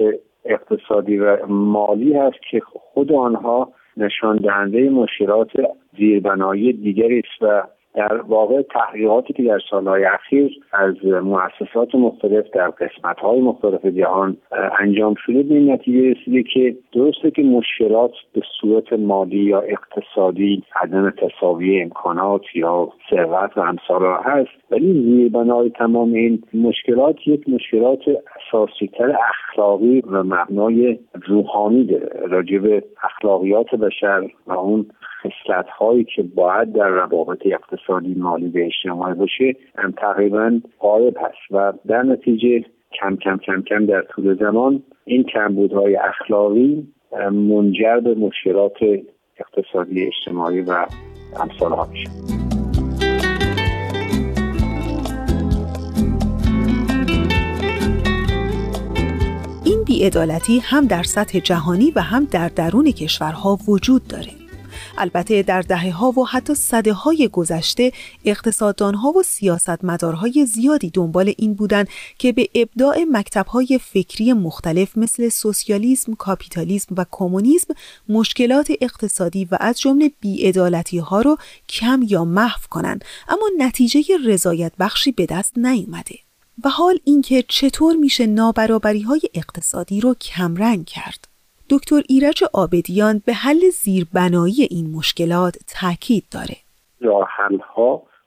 اقتصادی 0.45 1.17
و 1.17 1.45
مالی 1.47 2.13
هست 2.13 2.39
که 2.51 2.59
خود 2.59 3.11
آنها 3.11 3.73
نشان 3.97 4.37
دهنده 4.37 4.89
مشکلات 4.89 5.51
زیربنایی 5.97 6.73
دیگری 6.73 7.19
است 7.19 7.41
و 7.41 7.63
در 7.95 8.21
واقع 8.21 8.61
تحقیقاتی 8.61 9.33
که 9.33 9.43
در 9.43 9.59
سالهای 9.69 10.05
اخیر 10.05 10.51
از 10.73 11.05
مؤسسات 11.05 11.95
مختلف 11.95 12.45
در 12.53 12.69
قسمتهای 12.69 13.41
مختلف 13.41 13.85
جهان 13.85 14.37
انجام 14.79 15.15
شده 15.25 15.43
به 15.43 15.55
این 15.55 15.71
نتیجه 15.71 16.19
رسیده 16.19 16.43
که 16.43 16.75
درسته 16.93 17.31
که 17.31 17.43
مشکلات 17.43 18.11
به 18.33 18.41
صورت 18.61 18.93
مالی 18.93 19.37
یا 19.37 19.59
اقتصادی 19.59 20.63
عدم 20.81 21.09
تساوی 21.09 21.81
امکانات 21.81 22.55
یا 22.55 22.89
ثروت 23.09 23.57
و 23.57 23.59
امثالها 23.59 24.21
هست 24.21 24.71
ولی 24.71 24.93
زیربنای 24.93 25.69
تمام 25.69 26.13
این 26.13 26.43
مشکلات 26.53 27.27
یک 27.27 27.49
مشکلات 27.49 27.99
اساسیتر 28.35 29.17
اخلاقی 29.29 30.01
و 30.01 30.23
مبنای 30.23 30.99
روحانی 31.27 31.83
داره 31.83 32.09
راجب 32.27 32.83
اخلاقیات 33.03 33.75
بشر 33.75 34.29
و 34.47 34.53
اون 34.53 34.85
خصلت 35.23 35.69
هایی 35.69 36.03
که 36.15 36.23
باید 36.23 36.73
در 36.73 36.87
روابط 36.87 37.41
اقتصادی 37.45 38.13
مالی 38.13 38.47
و 38.47 38.65
اجتماعی 38.65 39.13
باشه 39.13 39.55
هم 39.75 39.91
تقریبا 39.91 40.61
غایب 40.79 41.17
هست 41.17 41.51
و 41.51 41.73
در 41.87 42.03
نتیجه 42.03 42.65
کم 42.99 43.15
کم 43.15 43.37
کم 43.37 43.61
کم 43.61 43.85
در 43.85 44.01
طول 44.01 44.35
زمان 44.35 44.83
این 45.05 45.23
کمبودهای 45.23 45.95
اخلاقی 45.95 46.87
منجر 47.31 47.99
به 47.99 48.15
مشکلات 48.15 48.77
اقتصادی 49.37 50.07
اجتماعی 50.07 50.61
و 50.61 50.85
امثالها 51.41 51.87
میشه 51.91 52.09
بیعدالتی 59.85 60.59
هم 60.59 60.87
در 60.87 61.03
سطح 61.03 61.39
جهانی 61.39 61.91
و 61.95 61.99
هم 61.99 62.25
در 62.25 62.47
درون 62.47 62.91
کشورها 62.91 63.59
وجود 63.67 64.07
داره. 64.07 64.42
البته 64.97 65.43
در 65.43 65.61
دهه 65.61 65.91
ها 65.91 66.11
و 66.11 66.27
حتی 66.27 66.55
صده 66.55 66.93
های 66.93 67.29
گذشته 67.31 67.91
اقتصاددان 68.25 68.95
ها 68.95 69.09
و 69.09 69.23
سیاستمدارهای 69.23 70.45
زیادی 70.45 70.89
دنبال 70.89 71.33
این 71.37 71.53
بودند 71.53 71.87
که 72.17 72.31
به 72.31 72.49
ابداع 72.55 73.05
مکتب 73.11 73.47
های 73.47 73.79
فکری 73.83 74.33
مختلف 74.33 74.97
مثل 74.97 75.29
سوسیالیسم، 75.29 76.13
کاپیتالیسم 76.13 76.95
و 76.97 77.05
کمونیسم 77.11 77.73
مشکلات 78.09 78.71
اقتصادی 78.81 79.45
و 79.45 79.57
از 79.59 79.79
جمله 79.79 80.11
بیعدالتی 80.19 80.97
ها 80.97 81.21
رو 81.21 81.37
کم 81.69 82.01
یا 82.07 82.25
محو 82.25 82.61
کنند. 82.69 83.05
اما 83.29 83.49
نتیجه 83.57 84.03
رضایت 84.25 84.71
بخشی 84.79 85.11
به 85.11 85.25
دست 85.25 85.57
نیومده 85.57 86.15
و 86.63 86.69
حال 86.69 86.99
اینکه 87.03 87.43
چطور 87.47 87.95
میشه 87.95 88.25
نابرابری 88.25 89.01
های 89.01 89.21
اقتصادی 89.33 90.01
رو 90.01 90.13
کمرنگ 90.13 90.85
کرد. 90.85 91.32
دکتر 91.73 92.01
ایرج 92.09 92.43
آبدیان 92.53 93.21
به 93.25 93.33
حل 93.33 93.59
زیربنایی 93.69 94.67
این 94.69 94.85
مشکلات 94.97 95.55
تاکید 95.81 96.23
داره. 96.33 96.57
راه 97.01 97.29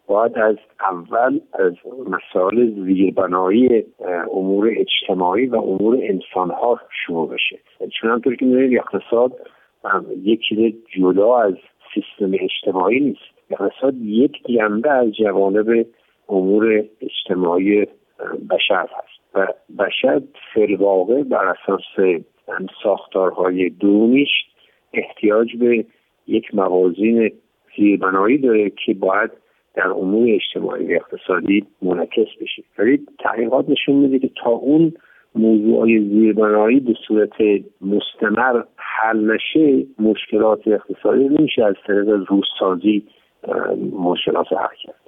باید 0.07 0.39
از 0.39 0.57
اول 0.81 1.41
از 1.53 1.73
مسائل 2.09 2.85
زیربنایی 2.85 3.85
امور 4.33 4.71
اجتماعی 4.77 5.47
و 5.47 5.57
امور 5.57 5.99
انسان 6.03 6.51
ها 6.51 6.81
شروع 7.07 7.29
بشه. 7.29 7.59
چون 8.01 8.11
همطور 8.11 8.37
که 8.37 8.45
می‌دونید 8.45 8.79
اقتصاد 8.79 9.33
یکی 10.23 10.85
جدا 10.97 11.37
از 11.37 11.55
سیستم 11.95 12.33
اجتماعی 12.41 13.01
نیست. 13.01 13.51
اقتصاد 13.51 13.95
یک 13.97 14.33
جنبه 14.57 14.91
از 14.91 15.13
جوانب 15.13 15.87
امور 16.29 16.85
اجتماعی 17.01 17.87
بشر 18.51 18.89
هست. 18.97 19.17
و 19.35 19.47
بشر 19.79 20.23
فلواقع 20.55 21.23
بر 21.23 21.47
اساس 21.47 22.17
ساختارهای 22.83 23.71
درونیش 23.71 24.31
احتیاج 24.93 25.57
به 25.57 25.85
یک 26.27 26.55
موازین 26.55 27.33
زیربنایی 27.77 28.39
داره 28.39 28.71
که 28.71 28.95
باید 28.95 29.31
در 29.75 29.89
امور 29.89 30.29
اجتماعی 30.31 30.95
و 30.95 30.97
اقتصادی 30.97 31.67
منعکس 31.83 32.29
بشه. 32.41 32.63
ولی 32.79 33.07
تحقیقات 33.19 33.69
نشون 33.69 33.95
میده 33.95 34.19
که 34.19 34.31
تا 34.45 34.51
اون 34.51 34.93
موضوعهای 35.35 36.01
زیربنایی 36.01 36.81
به 36.81 36.95
صورت 37.07 37.33
مستمر 37.81 38.63
حل 38.77 39.33
نشه 39.35 39.87
مشکلات 39.99 40.69
اقتصادی 40.69 41.25
نمیشه 41.25 41.65
از 41.65 41.75
طریق 41.87 42.09
روزسازی 42.09 43.07
مشکلات 43.93 44.53
حل 44.53 44.77
کرد. 44.83 45.06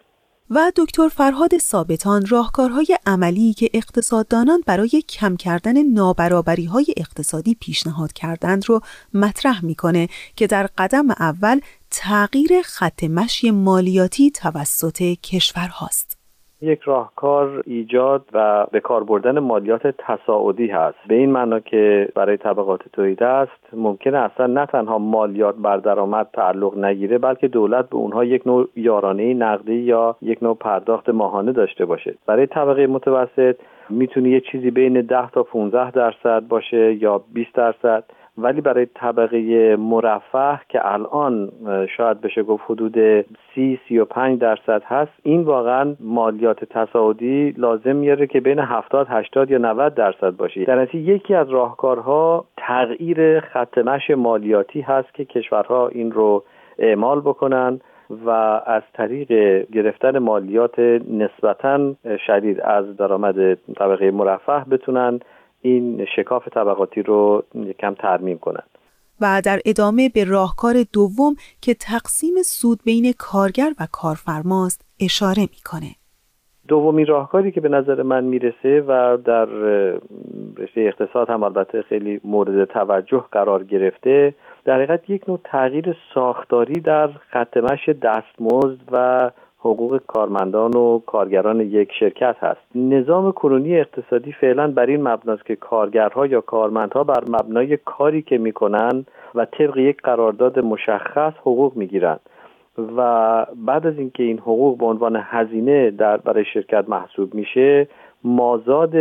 و 0.51 0.73
دکتر 0.77 1.09
فرهاد 1.09 1.59
ثابتان 1.59 2.27
راهکارهای 2.27 2.99
عملی 3.07 3.53
که 3.55 3.71
اقتصاددانان 3.75 4.63
برای 4.67 5.03
کم 5.09 5.37
کردن 5.37 5.83
نابرابری 5.83 6.65
های 6.65 6.87
اقتصادی 6.97 7.55
پیشنهاد 7.61 8.13
کردند 8.13 8.69
رو 8.69 8.81
مطرح 9.15 9.65
می‌کنه 9.65 10.09
که 10.37 10.47
در 10.47 10.67
قدم 10.79 11.11
اول 11.11 11.61
تغییر 11.91 12.63
خط 12.65 13.05
مشی 13.05 13.51
مالیاتی 13.51 14.31
توسط 14.31 15.03
کشور 15.03 15.69
هاست. 15.69 16.18
یک 16.63 16.81
راهکار 16.81 17.63
ایجاد 17.67 18.25
و 18.33 18.67
به 18.71 18.81
کار 18.81 19.05
بردن 19.05 19.39
مالیات 19.39 19.87
تصاعدی 19.87 20.67
هست. 20.67 20.99
به 21.09 21.15
این 21.15 21.31
معنا 21.31 21.61
که 21.61 22.09
برای 22.15 22.37
طبقات 22.37 22.81
تولید 22.93 23.23
است 23.23 23.61
ممکنه 23.73 24.19
اصلا 24.19 24.47
نه 24.47 24.67
تنها 24.67 24.99
مالیات 24.99 25.55
بر 25.55 25.77
درآمد 25.77 26.29
تعلق 26.33 26.79
نگیره 26.79 27.19
بلکه 27.19 27.49
دولت 27.49 27.89
به 27.89 27.97
اونها 27.97 28.25
یک 28.25 28.47
نوع 28.47 28.69
یارانه 28.77 29.35
نقدی 29.35 29.75
یا 29.75 30.17
یک 30.23 30.43
نوع 30.43 30.57
پرداخت 30.57 31.09
ماهانه 31.09 31.53
داشته 31.53 31.85
باشه. 31.85 32.15
برای 32.27 32.47
طبقه 32.47 32.87
متوسط 32.87 33.57
می‌تونه 33.91 34.29
یه 34.29 34.41
چیزی 34.41 34.71
بین 34.71 35.01
10 35.01 35.31
تا 35.31 35.43
15 35.43 35.91
درصد 35.91 36.49
باشه 36.49 36.95
یا 36.95 37.21
20 37.35 37.55
درصد. 37.55 38.05
ولی 38.39 38.61
برای 38.61 38.87
طبقه 38.95 39.77
مرفه 39.77 40.61
که 40.69 40.93
الان 40.93 41.53
شاید 41.97 42.21
بشه 42.21 42.43
گفت 42.43 42.65
حدود 42.69 43.25
سی 43.55 43.81
سی 43.89 43.99
و 43.99 44.05
پنج 44.05 44.41
درصد 44.41 44.83
هست 44.85 45.13
این 45.23 45.43
واقعا 45.43 45.95
مالیات 46.01 46.65
تصاعدی 46.65 47.55
لازم 47.57 47.97
میاره 47.97 48.27
که 48.27 48.41
بین 48.41 48.59
70 48.59 49.07
80 49.11 49.51
یا 49.51 49.59
90 49.59 49.95
درصد 49.95 50.31
باشه. 50.31 50.65
در 50.65 50.81
نتیجه 50.81 51.13
یکی 51.13 51.35
از 51.35 51.51
راهکارها 51.51 52.45
تغییر 52.57 53.41
خط 53.41 53.79
مش 53.79 54.11
مالیاتی 54.11 54.81
هست 54.81 55.15
که 55.15 55.25
کشورها 55.25 55.89
این 55.89 56.13
رو 56.13 56.45
اعمال 56.79 57.21
بکنن 57.21 57.81
و 58.27 58.31
از 58.67 58.83
طریق 58.95 59.33
گرفتن 59.73 60.19
مالیات 60.19 60.79
نسبتا 61.11 61.95
شدید 62.27 62.61
از 62.61 62.97
درآمد 62.97 63.55
طبقه 63.55 64.11
مرفه 64.11 64.65
بتونن 64.71 65.21
این 65.63 66.07
شکاف 66.17 66.49
طبقاتی 66.49 67.03
رو 67.03 67.45
یکم 67.55 67.95
ترمیم 67.95 68.39
کنند 68.39 68.69
و 69.21 69.43
در 69.45 69.61
ادامه 69.67 70.09
به 70.09 70.25
راهکار 70.25 70.75
دوم 70.93 71.35
که 71.63 71.75
تقسیم 71.75 72.35
سود 72.43 72.79
بین 72.85 73.13
کارگر 73.19 73.71
و 73.81 73.87
کارفرماست 73.93 74.85
اشاره 75.01 75.41
می‌کنه. 75.41 75.95
دومین 76.69 77.07
راهکاری 77.07 77.53
که 77.53 77.61
به 77.61 77.69
نظر 77.69 78.03
من 78.03 78.25
می‌رسه 78.25 78.85
و 78.89 79.19
در 79.25 79.45
رشته 80.57 80.81
اقتصاد 80.81 81.31
هم 81.31 81.43
البته 81.43 81.83
خیلی 81.83 82.21
مورد 82.25 82.65
توجه 82.65 83.25
قرار 83.33 83.65
گرفته 83.65 84.35
در 84.65 84.75
حقیقت 84.75 85.11
یک 85.11 85.29
نوع 85.29 85.41
تغییر 85.45 85.97
ساختاری 86.15 86.81
در 86.81 87.09
خط 87.09 87.57
مش 87.57 87.89
دستمزد 87.89 88.81
و 88.93 89.31
حقوق 89.61 90.01
کارمندان 90.07 90.77
و 90.77 90.99
کارگران 90.99 91.61
یک 91.61 91.93
شرکت 92.01 92.37
هست. 92.41 92.61
نظام 92.75 93.33
کنونی 93.33 93.81
اقتصادی 93.81 94.33
فعلا 94.33 94.71
بر 94.71 94.87
این 94.87 95.09
مبناست 95.09 95.47
که 95.47 95.57
کارگرها 95.57 96.27
یا 96.27 96.41
کارمندها 96.41 97.05
بر 97.05 97.25
مبنای 97.29 97.77
کاری 97.77 98.23
که 98.23 98.39
می‌کنن 98.39 99.07
و 99.35 99.45
طبق 99.45 99.77
یک 99.77 100.03
قرارداد 100.03 100.59
مشخص 100.59 101.33
حقوق 101.41 101.77
می‌گیرند. 101.77 102.21
و 102.97 103.47
بعد 103.67 103.87
از 103.87 103.99
اینکه 103.99 104.23
این 104.23 104.39
حقوق 104.39 104.79
به 104.79 104.87
عنوان 104.87 105.17
هزینه 105.23 105.91
در 105.91 106.17
برای 106.17 106.45
شرکت 106.45 106.85
محسوب 106.89 107.35
میشه 107.35 107.89
مازاد 108.25 108.97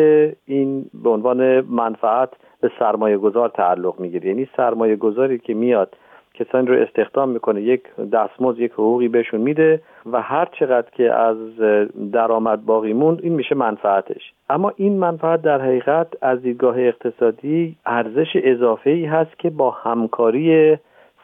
این 0.46 0.86
به 1.04 1.10
عنوان 1.10 1.62
منفعت 1.62 2.30
به 2.62 2.72
سرمایه 2.80 3.18
گذار 3.18 3.50
تعلق 3.50 4.00
می‌گیره. 4.00 4.30
یعنی 4.30 4.48
سرمایه 4.58 4.96
گذاری 4.96 5.40
که 5.40 5.54
میاد 5.54 5.96
کسانی 6.40 6.68
رو 6.68 6.82
استخدام 6.82 7.30
می‌کنه 7.30 7.62
یک 7.62 7.82
دستمزد 8.14 8.60
یک 8.60 8.72
حقوقی 8.72 9.08
بهشون 9.08 9.42
میده 9.42 9.82
و 10.12 10.22
هر 10.22 10.48
چقدر 10.60 10.88
که 10.92 11.14
از 11.14 11.38
درآمد 12.12 12.66
باقی 12.66 12.94
موند 12.94 13.20
این 13.24 13.34
میشه 13.34 13.56
منفعتش. 13.56 14.34
اما 14.50 14.74
این 14.76 15.00
منفعت 15.00 15.42
در 15.42 15.62
حقیقت 15.62 16.08
از 16.22 16.42
دیدگاه 16.42 16.80
اقتصادی 16.80 17.76
ارزش 17.86 18.28
اضافه 18.36 18.90
ای 18.90 19.06
هست 19.06 19.40
که 19.40 19.50
با 19.50 19.72
همکاری 19.72 20.78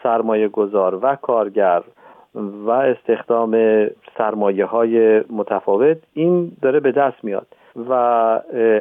سرمایه 0.03 0.47
گذار 0.47 0.99
و 1.05 1.15
کارگر 1.15 1.81
و 2.65 2.69
استخدام 2.69 3.85
سرمایه 4.17 4.65
های 4.65 5.23
متفاوت 5.29 5.97
این 6.13 6.51
داره 6.61 6.79
به 6.79 6.91
دست 6.91 7.23
میاد. 7.23 7.47
و 7.89 7.93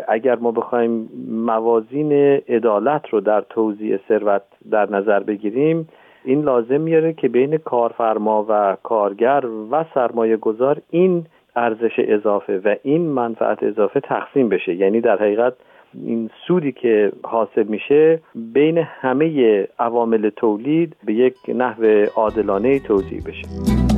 اگر 0.09 0.37
ما 0.37 0.51
بخوایم 0.51 1.09
موازین 1.29 2.13
عدالت 2.49 3.09
رو 3.09 3.21
در 3.21 3.41
توزیع 3.41 3.99
ثروت 4.09 4.43
در 4.71 4.91
نظر 4.91 5.21
بگیریم 5.21 5.89
این 6.25 6.43
لازم 6.43 6.81
میاره 6.81 7.13
که 7.13 7.29
بین 7.29 7.57
کارفرما 7.57 8.47
و 8.49 8.77
کارگر 8.83 9.45
و 9.71 9.85
سرمایه 9.95 10.37
گذار 10.37 10.83
این 10.91 11.27
ارزش 11.57 11.99
اضافه 11.99 12.61
و 12.65 12.75
این 12.83 13.01
منفعت 13.01 13.63
اضافه 13.63 14.01
تقسیم 14.01 14.49
بشه. 14.49 14.75
یعنی 14.75 15.01
در 15.01 15.17
حقیقت 15.17 15.55
این 15.95 16.31
سودی 16.47 16.73
که 16.73 17.13
حاصل 17.23 17.63
میشه 17.63 18.21
بین 18.35 18.79
همه 18.79 19.69
عوامل 19.79 20.31
تولید 20.31 20.97
به 21.05 21.13
یک 21.15 21.35
نحو 21.49 22.07
عادلانه 22.17 22.79
توضیح 22.79 23.23
بشه. 23.27 23.92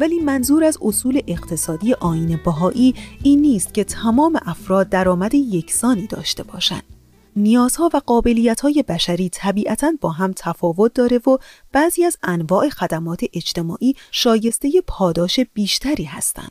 ولی 0.00 0.20
منظور 0.20 0.64
از 0.64 0.78
اصول 0.82 1.20
اقتصادی 1.26 1.94
آین 1.94 2.40
بهایی 2.44 2.94
این 3.22 3.40
نیست 3.40 3.74
که 3.74 3.84
تمام 3.84 4.40
افراد 4.46 4.88
درآمد 4.88 5.34
یکسانی 5.34 6.06
داشته 6.06 6.42
باشند. 6.42 6.82
نیازها 7.36 7.90
و 7.94 8.00
قابلیت‌های 8.06 8.84
بشری 8.88 9.28
طبیعتا 9.28 9.92
با 10.00 10.10
هم 10.10 10.32
تفاوت 10.36 10.94
داره 10.94 11.18
و 11.18 11.38
بعضی 11.72 12.04
از 12.04 12.16
انواع 12.22 12.68
خدمات 12.68 13.24
اجتماعی 13.32 13.94
شایسته 14.10 14.70
پاداش 14.86 15.40
بیشتری 15.40 16.04
هستند. 16.04 16.50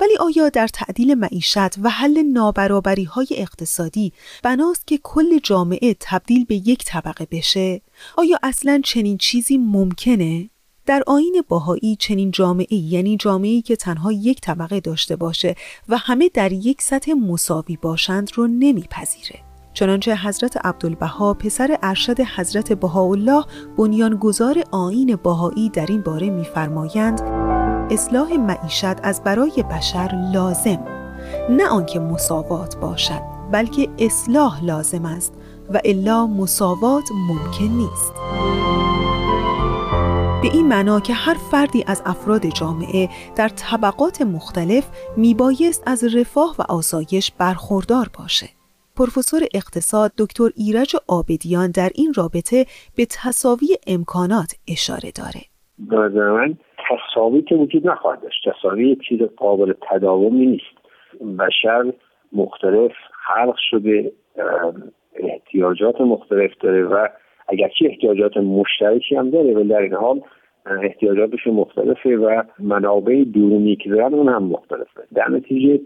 ولی 0.00 0.16
آیا 0.20 0.48
در 0.48 0.68
تعدیل 0.68 1.14
معیشت 1.14 1.78
و 1.78 1.90
حل 1.90 2.22
نابرابری 2.22 3.04
های 3.04 3.26
اقتصادی 3.30 4.12
بناست 4.42 4.86
که 4.86 4.98
کل 5.02 5.38
جامعه 5.42 5.96
تبدیل 6.00 6.44
به 6.44 6.54
یک 6.54 6.84
طبقه 6.84 7.26
بشه؟ 7.30 7.80
آیا 8.16 8.38
اصلا 8.42 8.80
چنین 8.84 9.18
چیزی 9.18 9.58
ممکنه؟ 9.58 10.50
در 10.90 11.02
آین 11.06 11.42
باهایی 11.48 11.96
چنین 11.96 12.30
جامعه 12.30 12.74
یعنی 12.74 13.16
جامعه‌ای 13.16 13.62
که 13.62 13.76
تنها 13.76 14.12
یک 14.12 14.40
طبقه 14.40 14.80
داشته 14.80 15.16
باشه 15.16 15.54
و 15.88 15.96
همه 15.98 16.30
در 16.34 16.52
یک 16.52 16.82
سطح 16.82 17.12
مساوی 17.12 17.76
باشند 17.76 18.30
رو 18.34 18.46
نمیپذیره. 18.46 19.38
چنانچه 19.74 20.16
حضرت 20.16 20.66
عبدالبها 20.66 21.34
پسر 21.34 21.78
ارشد 21.82 22.20
حضرت 22.20 22.72
بهاءالله 22.72 23.44
بنیانگذار 23.76 24.64
آین 24.70 25.16
باهایی 25.16 25.68
در 25.68 25.86
این 25.86 26.02
باره 26.02 26.30
میفرمایند 26.30 27.20
اصلاح 27.90 28.32
معیشت 28.32 29.00
از 29.02 29.22
برای 29.24 29.64
بشر 29.70 30.30
لازم 30.32 30.84
نه 31.50 31.68
آنکه 31.68 32.00
مساوات 32.00 32.76
باشد 32.76 33.22
بلکه 33.52 33.88
اصلاح 33.98 34.64
لازم 34.64 35.04
است 35.04 35.32
و 35.72 35.80
الا 35.84 36.26
مساوات 36.26 37.08
ممکن 37.28 37.74
نیست 37.74 38.12
به 40.42 40.48
این 40.54 40.68
معنا 40.68 41.00
که 41.00 41.12
هر 41.12 41.34
فردی 41.50 41.84
از 41.86 42.02
افراد 42.06 42.40
جامعه 42.60 43.08
در 43.38 43.48
طبقات 43.48 44.22
مختلف 44.22 44.84
میبایست 45.16 45.82
از 45.86 46.16
رفاه 46.16 46.50
و 46.58 46.62
آسایش 46.78 47.32
برخوردار 47.40 48.06
باشه. 48.18 48.46
پروفسور 48.98 49.40
اقتصاد 49.54 50.10
دکتر 50.18 50.48
ایرج 50.56 50.96
آبدیان 51.08 51.70
در 51.70 51.90
این 51.94 52.12
رابطه 52.16 52.64
به 52.96 53.04
تصاوی 53.24 53.68
امکانات 53.86 54.50
اشاره 54.74 55.10
داره. 55.20 55.42
من 56.38 56.54
تصاوی 56.88 57.42
که 57.42 57.54
وجود 57.54 57.86
نخواهد 57.86 58.22
داشت 58.22 58.48
تصاوی 58.48 58.96
چیز 59.08 59.22
قابل 59.36 59.72
تداومی 59.90 60.46
نیست 60.46 60.76
بشر 61.38 61.92
مختلف 62.32 62.92
خلق 63.26 63.56
شده 63.70 64.12
احتیاجات 65.14 66.00
مختلف 66.00 66.50
داره 66.60 66.84
و 66.84 67.08
اگرچه 67.52 67.86
احتیاجات 67.86 68.36
مشترکی 68.36 69.16
هم 69.16 69.30
داره 69.30 69.54
ولی 69.54 69.68
در 69.68 69.82
این 69.82 69.94
حال 69.94 70.20
احتیاجاتش 70.66 71.46
مختلفه 71.46 72.16
و 72.16 72.42
منابع 72.58 73.24
دورونی 73.24 73.76
که 73.76 73.90
دارن 73.90 74.14
اون 74.14 74.28
هم 74.28 74.42
مختلفه. 74.42 75.00
در 75.14 75.28
نتیجه 75.28 75.80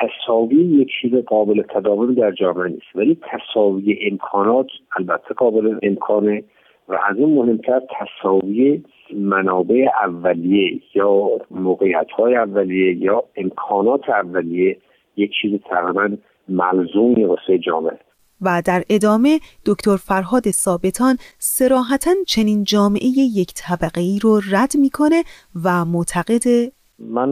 تصاوی 0.00 0.56
یک 0.56 0.88
چیز 1.00 1.14
قابل 1.14 1.62
تداوم 1.62 2.14
در 2.14 2.32
جامعه 2.32 2.68
نیست. 2.68 2.86
ولی 2.94 3.18
تصاوی 3.22 3.98
امکانات 4.10 4.66
البته 4.96 5.34
قابل 5.34 5.78
امکانه 5.82 6.42
و 6.88 6.98
از 7.10 7.18
اون 7.18 7.32
مهمتر 7.32 7.80
تصاوی 8.00 8.82
منابع 9.14 9.86
اولیه 10.02 10.80
یا 10.94 11.30
موقعیت 11.50 12.10
های 12.10 12.36
اولیه 12.36 12.96
یا 12.96 13.24
امکانات 13.36 14.08
اولیه 14.08 14.76
یک 15.16 15.32
چیز 15.42 15.60
تقریبا 15.70 16.16
ملزومی 16.48 17.24
واسه 17.24 17.58
جامعه. 17.58 17.98
و 18.42 18.62
در 18.66 18.82
ادامه 18.90 19.38
دکتر 19.66 19.96
فرهاد 19.96 20.50
ثابتان 20.50 21.16
سراحتا 21.38 22.10
چنین 22.26 22.64
جامعه 22.64 23.06
یک 23.36 23.52
طبقه 23.54 24.00
ای 24.00 24.18
رو 24.22 24.40
رد 24.52 24.72
می‌کنه 24.78 25.22
و 25.64 25.84
معتقد 25.84 26.42
من 26.98 27.28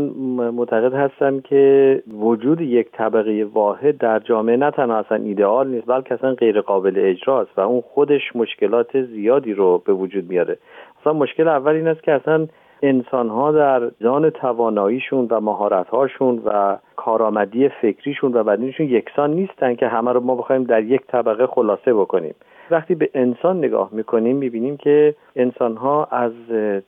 معتقد 0.51 0.95
هستم 0.95 1.41
که 1.41 2.03
وجود 2.13 2.61
یک 2.61 2.87
طبقه 2.93 3.45
واحد 3.53 3.99
در 3.99 4.19
جامعه 4.19 4.57
نه 4.57 4.71
تنها 4.71 4.99
اصلا 4.99 5.19
ایدئال 5.19 5.69
نیست 5.69 5.87
بلکه 5.87 6.15
اصلا 6.15 6.35
غیر 6.35 6.61
قابل 6.61 6.95
اجراست 6.97 7.51
و 7.57 7.61
اون 7.61 7.81
خودش 7.81 8.23
مشکلات 8.35 9.03
زیادی 9.03 9.53
رو 9.53 9.83
به 9.87 9.93
وجود 9.93 10.29
میاره. 10.29 10.59
اصلا 11.01 11.13
مشکل 11.13 11.49
اول 11.49 11.73
این 11.73 11.89
است 11.89 12.03
که 12.03 12.13
اصلا 12.13 12.47
انسان 12.85 13.29
ها 13.29 13.53
در 13.53 13.91
جان 14.01 14.31
تواناییشون 14.31 15.27
و 15.31 15.41
مهارت 15.41 15.89
هاشون 15.89 16.43
و 16.45 16.77
کارآمدی 16.97 17.69
فکریشون 17.69 18.35
و 18.35 18.45
بدنشون 18.45 18.87
یکسان 18.87 19.31
نیستن 19.31 19.75
که 19.75 19.89
همه 19.89 20.13
رو 20.13 20.21
ما 20.21 20.35
بخوایم 20.35 20.65
در 20.65 20.83
یک 20.83 21.01
طبقه 21.07 21.47
خلاصه 21.47 21.95
بکنیم. 21.95 22.35
وقتی 22.71 22.95
به 22.95 23.11
انسان 23.15 23.59
نگاه 23.59 23.89
می‌کنیم 23.93 24.37
می‌بینیم 24.37 24.77
که 24.77 25.15
انسان 25.37 25.77
ها 25.77 26.05
از 26.05 26.33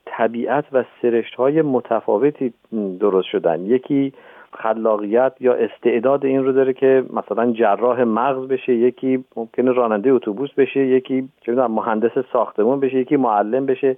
طبیعت 0.06 0.64
و 0.72 0.84
سرشت 1.02 1.34
های 1.34 1.62
متفاوتی 1.62 2.52
درست 3.00 3.28
شدن. 3.28 3.66
یکی 3.66 4.12
خلاقیت 4.52 5.32
یا 5.40 5.54
استعداد 5.54 6.24
این 6.24 6.44
رو 6.44 6.52
داره 6.52 6.72
که 6.72 7.04
مثلا 7.12 7.52
جراح 7.52 8.02
مغز 8.02 8.48
بشه 8.48 8.74
یکی 8.74 9.24
ممکنه 9.36 9.72
راننده 9.72 10.12
اتوبوس 10.12 10.50
بشه 10.52 10.80
یکی 10.80 11.28
چه 11.40 11.52
مهندس 11.52 12.12
ساختمون 12.32 12.80
بشه 12.80 12.96
یکی 12.96 13.16
معلم 13.16 13.66
بشه. 13.66 13.96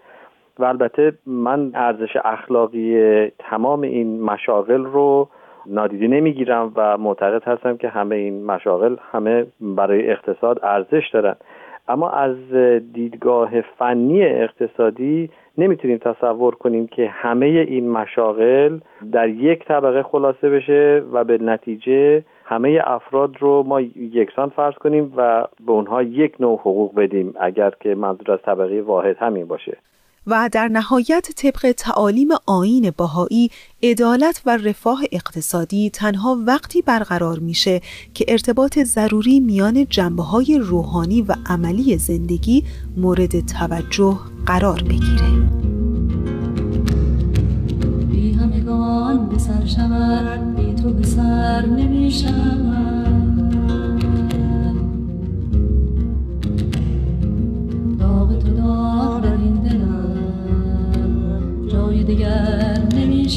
و 0.58 0.64
البته 0.64 1.12
من 1.26 1.70
ارزش 1.74 2.16
اخلاقی 2.24 3.26
تمام 3.38 3.80
این 3.80 4.22
مشاغل 4.22 4.84
رو 4.84 5.28
نادیده 5.66 6.06
نمی‌گیرم 6.06 6.72
و 6.76 6.98
معتقد 6.98 7.42
هستم 7.44 7.76
که 7.76 7.88
همه 7.88 8.16
این 8.16 8.44
مشاغل 8.44 8.96
همه 9.12 9.46
برای 9.60 10.10
اقتصاد 10.10 10.60
ارزش 10.62 11.10
دارن. 11.12 11.36
اما 11.88 12.10
از 12.10 12.52
دیدگاه 12.92 13.60
فنی 13.60 14.24
اقتصادی 14.24 15.30
نمی‌تونیم 15.58 15.98
تصور 15.98 16.54
کنیم 16.54 16.86
که 16.86 17.08
همه 17.08 17.46
این 17.46 17.90
مشاغل 17.90 18.78
در 19.12 19.28
یک 19.28 19.64
طبقه 19.64 20.02
خلاصه 20.02 20.50
بشه 20.50 21.02
و 21.12 21.24
به 21.24 21.38
نتیجه 21.38 22.22
همه 22.44 22.80
افراد 22.84 23.36
رو 23.38 23.62
ما 23.62 23.80
یکسان 23.80 24.48
فرض 24.48 24.74
کنیم 24.74 25.12
و 25.16 25.46
به 25.66 25.72
اونها 25.72 26.02
یک 26.02 26.34
نوع 26.40 26.58
حقوق 26.58 26.94
بدیم 26.94 27.34
اگر 27.40 27.72
که 27.80 27.94
منظور 27.94 28.32
از 28.32 28.42
طبقه 28.42 28.82
واحد 28.82 29.16
همین 29.16 29.46
باشه. 29.46 29.76
و 30.28 30.48
در 30.52 30.68
نهایت 30.68 31.30
طبق 31.36 31.74
تعالیم 31.76 32.28
آین 32.46 32.92
باهایی 32.96 33.50
عدالت 33.82 34.42
و 34.46 34.56
رفاه 34.56 35.02
اقتصادی 35.12 35.90
تنها 35.90 36.38
وقتی 36.46 36.82
برقرار 36.82 37.38
میشه 37.38 37.80
که 38.14 38.24
ارتباط 38.28 38.78
ضروری 38.78 39.40
میان 39.40 39.86
جنبه 39.90 40.22
های 40.22 40.58
روحانی 40.58 41.22
و 41.22 41.34
عملی 41.46 41.98
زندگی 41.98 42.64
مورد 42.96 43.46
توجه 43.46 44.18
قرار 44.46 44.82
بگیره. 44.82 45.30
بی 48.10 48.32
همگان 48.32 49.28
به 49.28 49.66
شود 49.66 50.58
تو 50.82 50.90
به 50.90 51.06
سر 51.06 51.66
نمی 51.66 52.10
داغ 57.98 59.07
دیگر 62.08 62.78
نمی 62.94 63.28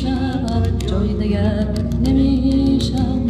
جای 0.88 1.14
دیگر 1.14 1.68
نمی 2.06 2.80
شود 2.82 3.22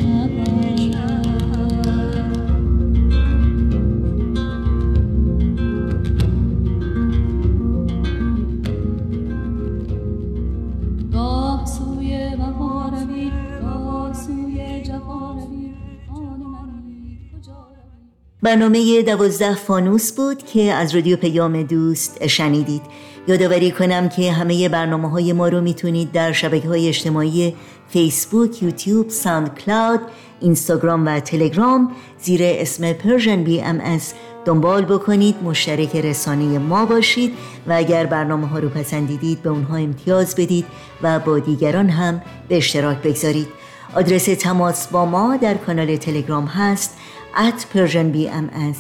برنامه 18.44 19.02
دوازده 19.02 19.56
فانوس 19.56 20.12
بود 20.12 20.46
که 20.46 20.74
از 20.74 20.96
رادیو 20.96 21.18
پیام 21.18 21.64
دوست 21.64 22.28
شنیدید. 22.28 22.82
یادآوری 23.28 23.72
کنم 23.72 24.10
که 24.10 24.32
همه 24.32 24.70
برنامه 24.70 25.10
های 25.10 25.34
ما 25.34 25.48
رو 25.48 25.62
می‌تونید 25.62 26.12
در 26.12 26.32
شبکه 26.32 26.68
های 26.68 26.88
اجتماعی 26.88 27.56
فیسبوک، 27.90 28.64
یوتیوب، 28.64 29.10
SoundCloud، 29.10 30.00
اینستاگرام 30.40 31.06
و 31.08 31.20
تلگرام 31.20 31.92
زیر 32.20 32.42
اسم 32.44 32.94
Persian 32.94 33.44
BMS 33.44 34.14
دنبال 34.46 34.86
بکنید 34.86 35.36
مشترک 35.44 35.96
رسانه 35.96 36.60
ما 36.60 36.86
باشید 36.86 37.34
و 37.68 37.74
اگر 37.74 38.06
برنامه 38.06 38.48
ها 38.48 38.60
رو 38.60 38.70
پسندیدید 38.70 39.42
به 39.42 39.50
اونها 39.50 39.76
امتیاز 39.76 40.36
بدید 40.36 40.66
و 41.02 41.20
با 41.20 41.40
دیگران 41.40 41.90
هم 41.90 42.22
به 42.48 42.58
اشتراک 42.58 42.98
بگذارید. 42.98 43.48
آدرس 43.96 44.26
تماس 44.26 44.88
با 44.88 45.06
ما 45.06 45.38
در 45.38 45.54
کانال 45.54 45.96
تلگرام 45.96 46.46
هست 46.46 46.98
at 47.36 47.76
Persian 47.76 48.16
BMS 48.16 48.78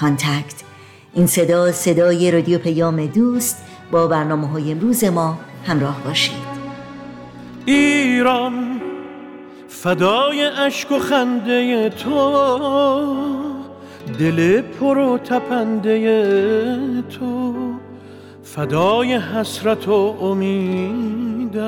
contact. 0.00 0.64
این 1.14 1.26
صدا 1.26 1.72
صدای 1.72 2.30
رادیو 2.30 2.58
پیام 2.58 3.06
دوست 3.06 3.56
با 3.94 4.06
برنامه 4.06 4.48
های 4.48 4.72
امروز 4.72 5.04
ما 5.04 5.38
همراه 5.66 6.00
باشید. 6.04 6.34
ایران 7.66 8.80
فدای 9.68 10.44
اشک 10.44 10.92
و 10.92 10.98
خنده 10.98 11.88
تو 11.88 12.32
دل 14.18 14.60
پر 14.60 14.98
و 14.98 15.18
تپنده 15.18 17.02
تو. 17.02 17.54
فدای 18.42 19.14
حسرت 19.14 19.88
و 19.88 20.16
امیدت 20.20 21.64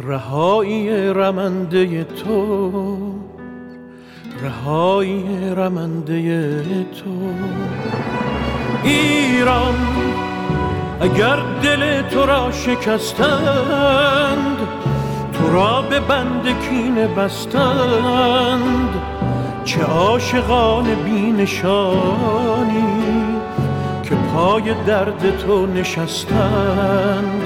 رهایی 0.00 0.90
رمنده 1.08 2.04
تو. 2.04 2.72
رهایی 4.42 5.24
رمنده 5.56 6.62
تو. 6.82 7.32
ایران 8.84 10.07
اگر 11.00 11.36
دل 11.62 12.02
تو 12.02 12.26
را 12.26 12.52
شکستند 12.52 13.98
تو 15.32 15.52
را 15.52 15.82
به 15.82 16.00
بند 16.00 16.44
کینه 16.68 17.06
بستند. 17.06 18.88
چه 19.64 19.82
عاشقان 19.82 20.94
بینشانی 21.04 22.18
که 24.02 24.14
پای 24.14 24.74
درد 24.86 25.38
تو 25.38 25.66
نشستند. 25.66 27.42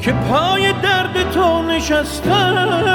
که 0.00 0.12
پای 0.12 0.72
درد 0.72 1.30
تو 1.30 1.62
نشستند. 1.62 2.86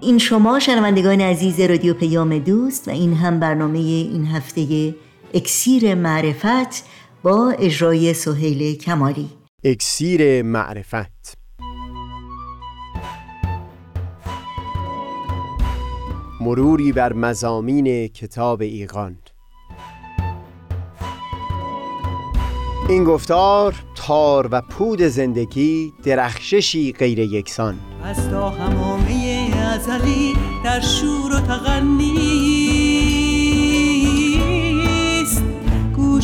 این 0.00 0.18
شما 0.18 0.58
شنوندگان 0.58 1.20
عزیز 1.20 1.60
رادیو 1.60 1.94
پیام 1.94 2.38
دوست 2.38 2.88
و 2.88 2.90
این 2.90 3.14
هم 3.14 3.40
برنامه 3.40 3.78
این 3.78 4.26
هفته 4.26 4.94
اکسیر 5.34 5.94
معرفت 5.94 6.84
با 7.22 7.54
اجرای 7.58 8.14
سهیل 8.14 8.76
کمالی. 8.76 9.28
اکسیر 9.64 10.42
معرفت. 10.42 11.34
مروری 16.40 16.92
بر 16.92 17.12
مزامین 17.12 18.08
کتاب 18.08 18.60
ایقان 18.60 19.18
این 22.88 23.04
گفتار 23.04 23.74
تار 23.94 24.48
و 24.50 24.60
پود 24.60 25.02
زندگی 25.02 25.92
درخششی 26.04 26.92
غیر 26.92 27.18
یکسان. 27.18 27.78
از 28.04 28.30
تا 28.30 28.50
همامه 28.50 29.50
ازلی 29.56 30.34
در 30.64 30.80
شور 30.80 31.32
و 31.36 31.40
تغنیست 31.40 32.71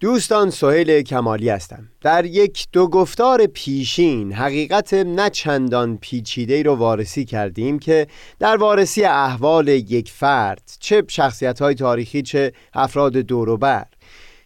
دوستان 0.00 0.50
سهیل 0.50 1.02
کمالی 1.02 1.48
هستم. 1.48 1.88
در 2.00 2.24
یک 2.24 2.66
دو 2.72 2.88
گفتار 2.88 3.46
پیشین 3.46 4.32
حقیقت 4.32 4.94
نه 4.94 5.30
چندان 5.30 5.98
پیچیده 5.98 6.62
رو 6.62 6.74
وارسی 6.74 7.24
کردیم 7.24 7.78
که 7.78 8.06
در 8.38 8.56
وارسی 8.56 9.04
احوال 9.04 9.68
یک 9.68 10.10
فرد 10.10 10.72
چه 10.80 11.02
شخصیت 11.08 11.62
های 11.62 11.74
تاریخی 11.74 12.22
چه 12.22 12.52
افراد 12.74 13.12
دوروبر. 13.12 13.86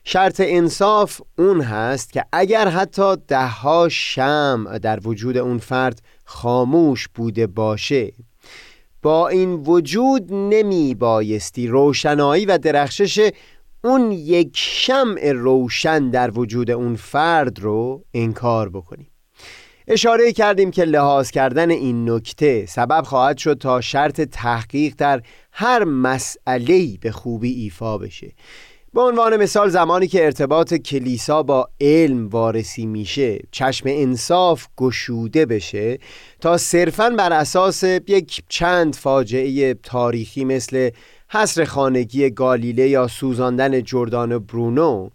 شرط 0.05 0.43
انصاف 0.45 1.21
اون 1.39 1.61
هست 1.61 2.13
که 2.13 2.25
اگر 2.33 2.69
حتی 2.69 3.17
دهها 3.29 3.89
شم 3.89 4.79
در 4.79 5.01
وجود 5.05 5.37
اون 5.37 5.59
فرد 5.59 6.03
خاموش 6.25 7.09
بوده 7.15 7.47
باشه 7.47 8.13
با 9.05 9.29
این 9.29 9.53
وجود 9.53 10.33
نمی 10.33 10.95
بایستی 10.95 11.67
روشنایی 11.67 12.47
و 12.47 12.59
درخشش 12.59 13.31
اون 13.85 14.13
یک 14.13 14.51
شمع 14.55 15.33
روشن 15.33 16.11
در 16.11 16.31
وجود 16.39 16.71
اون 16.71 16.97
فرد 16.97 17.61
رو 17.61 18.05
انکار 18.15 18.69
بکنیم. 18.69 19.11
اشاره 19.89 20.33
کردیم 20.33 20.71
که 20.71 20.85
لحاظ 20.85 21.31
کردن 21.31 21.71
این 21.71 22.11
نکته 22.11 22.67
سبب 22.67 23.05
خواهد 23.05 23.39
شد 23.39 23.59
تا 23.59 23.81
شرط 23.81 24.21
تحقیق 24.21 24.95
در 24.99 25.23
هر 25.53 25.85
مسئله 25.85 26.99
به 27.01 27.13
خوبی 27.13 27.53
ایفا 27.53 27.99
بشه. 27.99 28.33
به 28.95 29.01
عنوان 29.01 29.37
مثال 29.37 29.69
زمانی 29.69 30.07
که 30.07 30.25
ارتباط 30.25 30.75
کلیسا 30.75 31.43
با 31.43 31.69
علم 31.81 32.29
وارسی 32.29 32.87
میشه 32.87 33.39
چشم 33.51 33.89
انصاف 33.89 34.67
گشوده 34.77 35.47
بشه 35.47 35.99
تا 36.41 36.57
صرفا 36.57 37.11
بر 37.11 37.33
اساس 37.33 37.83
یک 37.83 38.43
چند 38.49 38.95
فاجعه 38.95 39.75
تاریخی 39.75 40.45
مثل 40.45 40.91
حصر 41.35 41.65
خانگی 41.65 42.31
گالیله 42.31 42.89
یا 42.89 43.09
سوزاندن 43.09 43.83
جردان 43.83 44.39
برونو 44.39 45.11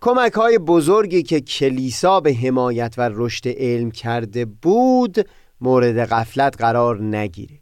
کمک 0.00 0.32
های 0.32 0.58
بزرگی 0.58 1.22
که 1.22 1.40
کلیسا 1.40 2.20
به 2.20 2.34
حمایت 2.34 2.94
و 2.98 3.10
رشد 3.12 3.48
علم 3.48 3.90
کرده 3.90 4.44
بود 4.44 5.16
مورد 5.60 6.04
غفلت 6.04 6.56
قرار 6.58 7.02
نگیره. 7.02 7.58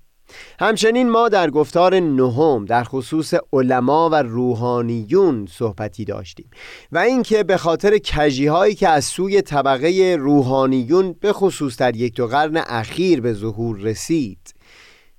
همچنین 0.61 1.11
ما 1.11 1.29
در 1.29 1.51
گفتار 1.51 2.01
نهم 2.01 2.64
در 2.64 2.85
خصوص 2.85 3.35
علما 3.53 4.11
و 4.11 4.14
روحانیون 4.14 5.48
صحبتی 5.51 6.05
داشتیم 6.05 6.51
و 6.92 6.98
اینکه 6.98 7.42
به 7.42 7.57
خاطر 7.57 7.98
کجی 7.98 8.46
هایی 8.46 8.75
که 8.75 8.88
از 8.88 9.05
سوی 9.05 9.42
طبقه 9.42 10.16
روحانیون 10.20 11.14
به 11.20 11.33
خصوص 11.33 11.77
در 11.77 11.96
یک 11.96 12.14
دو 12.14 12.27
قرن 12.27 12.57
اخیر 12.57 13.20
به 13.20 13.33
ظهور 13.33 13.79
رسید 13.79 14.55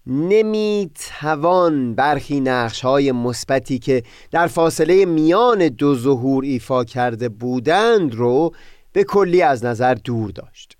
نمی 0.08 0.92
توان 1.20 1.96
برخی 1.96 2.40
نقش 2.40 2.82
های 2.82 3.12
مثبتی 3.12 3.80
که 3.80 4.04
در 4.32 4.48
فاصله 4.48 5.06
میان 5.06 5.68
دو 5.68 5.96
ظهور 5.96 6.44
ایفا 6.44 6.84
کرده 6.84 7.30
بودند 7.30 8.16
رو 8.16 8.52
به 8.92 9.04
کلی 9.04 9.42
از 9.42 9.66
نظر 9.66 9.94
دور 9.94 10.32
داشت. 10.32 10.78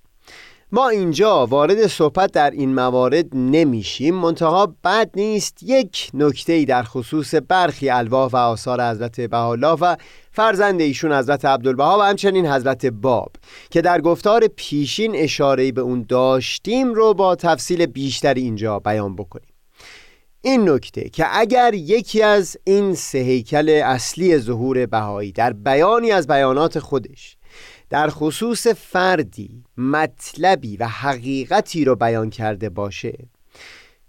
ما 0.72 0.90
اینجا 0.90 1.46
وارد 1.46 1.88
صحبت 1.88 2.32
در 2.32 2.52
این 2.52 2.74
موارد 2.74 3.26
نمیشیم. 3.34 4.16
منتها 4.16 4.76
بد 4.84 5.10
نیست 5.16 5.64
یک 5.64 6.10
نکته 6.14 6.66
در 6.66 6.84
خصوص 6.84 7.36
برخی 7.48 7.90
الواح 7.90 8.32
و 8.32 8.36
آثار 8.36 8.90
حضرت 8.92 9.22
بهاءالله 9.22 9.72
و 9.82 9.96
فرزند 10.36 10.82
ایشون 10.82 11.14
حضرت 11.14 11.46
عبدالبها 11.46 12.00
و 12.00 12.02
همچنین 12.02 12.48
حضرت 12.48 12.86
باب 12.86 13.32
که 13.70 13.82
در 13.82 14.02
گفتار 14.02 14.48
پیشین 14.48 15.16
اشاره 15.16 15.72
به 15.72 15.82
اون 15.82 16.06
داشتیم 16.10 16.94
رو 16.94 17.14
با 17.14 17.36
تفصیل 17.36 17.86
بیشتر 17.86 18.34
اینجا 18.34 18.80
بیان 18.80 19.16
بکنیم. 19.16 19.54
این 20.42 20.70
نکته 20.70 21.10
که 21.10 21.26
اگر 21.40 21.74
یکی 21.74 22.22
از 22.22 22.58
این 22.64 22.94
سه 22.94 23.18
هیکل 23.18 23.70
اصلی 23.70 24.38
ظهور 24.38 24.86
بهایی 24.86 25.32
در 25.32 25.54
بیانی 25.54 26.12
از 26.12 26.28
بیانات 26.28 26.80
خودش 26.80 27.38
در 27.90 28.10
خصوص 28.10 28.68
فردی 28.68 29.64
مطلبی 29.78 30.78
و 30.78 30.88
حقیقتی 30.88 31.86
رو 31.86 31.96
بیان 31.96 32.30
کرده 32.30 32.70
باشه 32.70 33.18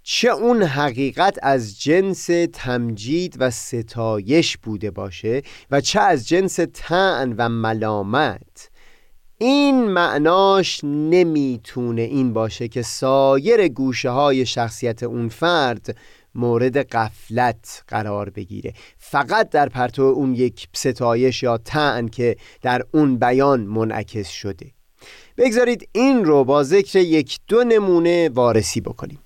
چه 0.06 0.28
اون 0.28 0.62
حقیقت 0.62 1.38
از 1.42 1.80
جنس 1.80 2.30
تمجید 2.52 3.36
و 3.38 3.50
ستایش 3.50 4.56
بوده 4.56 4.90
باشه 4.90 5.42
و 5.70 5.80
چه 5.80 6.00
از 6.00 6.28
جنس 6.28 6.58
تن 6.74 7.34
و 7.38 7.48
ملامت. 7.48 8.70
این 9.38 9.84
معناش 9.84 10.80
نمی‌تونه 10.84 12.02
این 12.02 12.32
باشه 12.32 12.68
که 12.68 12.82
سایر 12.82 13.68
گوشه 13.68 14.10
های 14.10 14.46
شخصیت 14.46 15.02
اون 15.02 15.28
فرد 15.28 15.96
مورد 16.34 16.76
قفلت 16.76 17.84
قرار 17.88 18.30
بگیره. 18.30 18.72
فقط 18.98 19.50
در 19.50 19.68
پرتو 19.68 20.02
اون 20.02 20.34
یک 20.34 20.68
ستایش 20.72 21.42
یا 21.42 21.58
تن 21.58 22.08
که 22.08 22.36
در 22.62 22.82
اون 22.92 23.18
بیان 23.18 23.60
منعکس 23.60 24.28
شده. 24.28 24.70
بگذارید 25.36 25.88
این 25.92 26.24
رو 26.24 26.44
با 26.44 26.62
ذکر 26.62 26.98
یک 26.98 27.38
دو 27.48 27.64
نمونه 27.64 28.28
وارسی 28.28 28.80
بکنیم. 28.80 29.18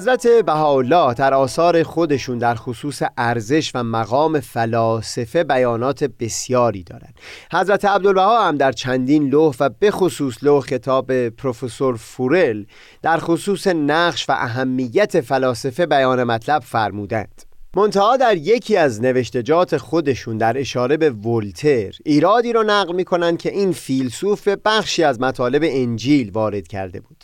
حضرت 0.00 0.26
بهاءالله 0.26 1.14
در 1.14 1.34
آثار 1.34 1.82
خودشون 1.82 2.38
در 2.38 2.54
خصوص 2.54 3.02
ارزش 3.16 3.70
و 3.74 3.82
مقام 3.82 4.40
فلاسفه 4.40 5.44
بیانات 5.44 6.04
بسیاری 6.04 6.82
دارند. 6.82 7.14
حضرت 7.52 7.84
عبدالبها 7.84 8.48
هم 8.48 8.56
در 8.56 8.72
چندین 8.72 9.28
لوح 9.28 9.54
و 9.60 9.70
به 9.78 9.90
خصوص 9.90 10.34
لوح 10.42 10.60
خطاب 10.60 11.28
پروفسور 11.28 11.96
فورل 11.96 12.64
در 13.02 13.16
خصوص 13.16 13.66
نقش 13.66 14.28
و 14.28 14.32
اهمیت 14.32 15.20
فلاسفه 15.20 15.86
بیان 15.86 16.24
مطلب 16.24 16.62
فرمودند. 16.62 17.42
منتها 17.76 18.16
در 18.16 18.36
یکی 18.36 18.76
از 18.76 19.02
نوشتجات 19.02 19.76
خودشون 19.76 20.38
در 20.38 20.58
اشاره 20.58 20.96
به 20.96 21.10
ولتر 21.10 21.92
ایرادی 22.04 22.52
رو 22.52 22.62
نقل 22.62 22.94
می‌کنن 22.94 23.36
که 23.36 23.50
این 23.50 23.72
فیلسوف 23.72 24.48
بخشی 24.48 25.04
از 25.04 25.20
مطالب 25.20 25.62
انجیل 25.64 26.30
وارد 26.30 26.68
کرده 26.68 27.00
بود 27.00 27.19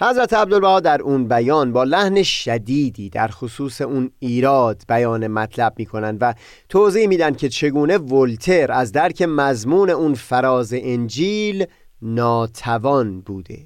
حضرت 0.00 0.32
عبدالبها 0.32 0.80
در 0.80 1.02
اون 1.02 1.28
بیان 1.28 1.72
با 1.72 1.84
لحن 1.84 2.22
شدیدی 2.22 3.10
در 3.10 3.28
خصوص 3.28 3.80
اون 3.80 4.10
ایراد 4.18 4.82
بیان 4.88 5.26
مطلب 5.26 5.72
می‌کنن 5.76 6.18
و 6.20 6.34
توضیح 6.68 7.06
میدن 7.06 7.34
که 7.34 7.48
چگونه 7.48 7.98
ولتر 7.98 8.72
از 8.72 8.92
درک 8.92 9.22
مضمون 9.22 9.90
اون 9.90 10.14
فراز 10.14 10.74
انجیل 10.76 11.66
ناتوان 12.02 13.20
بوده 13.20 13.58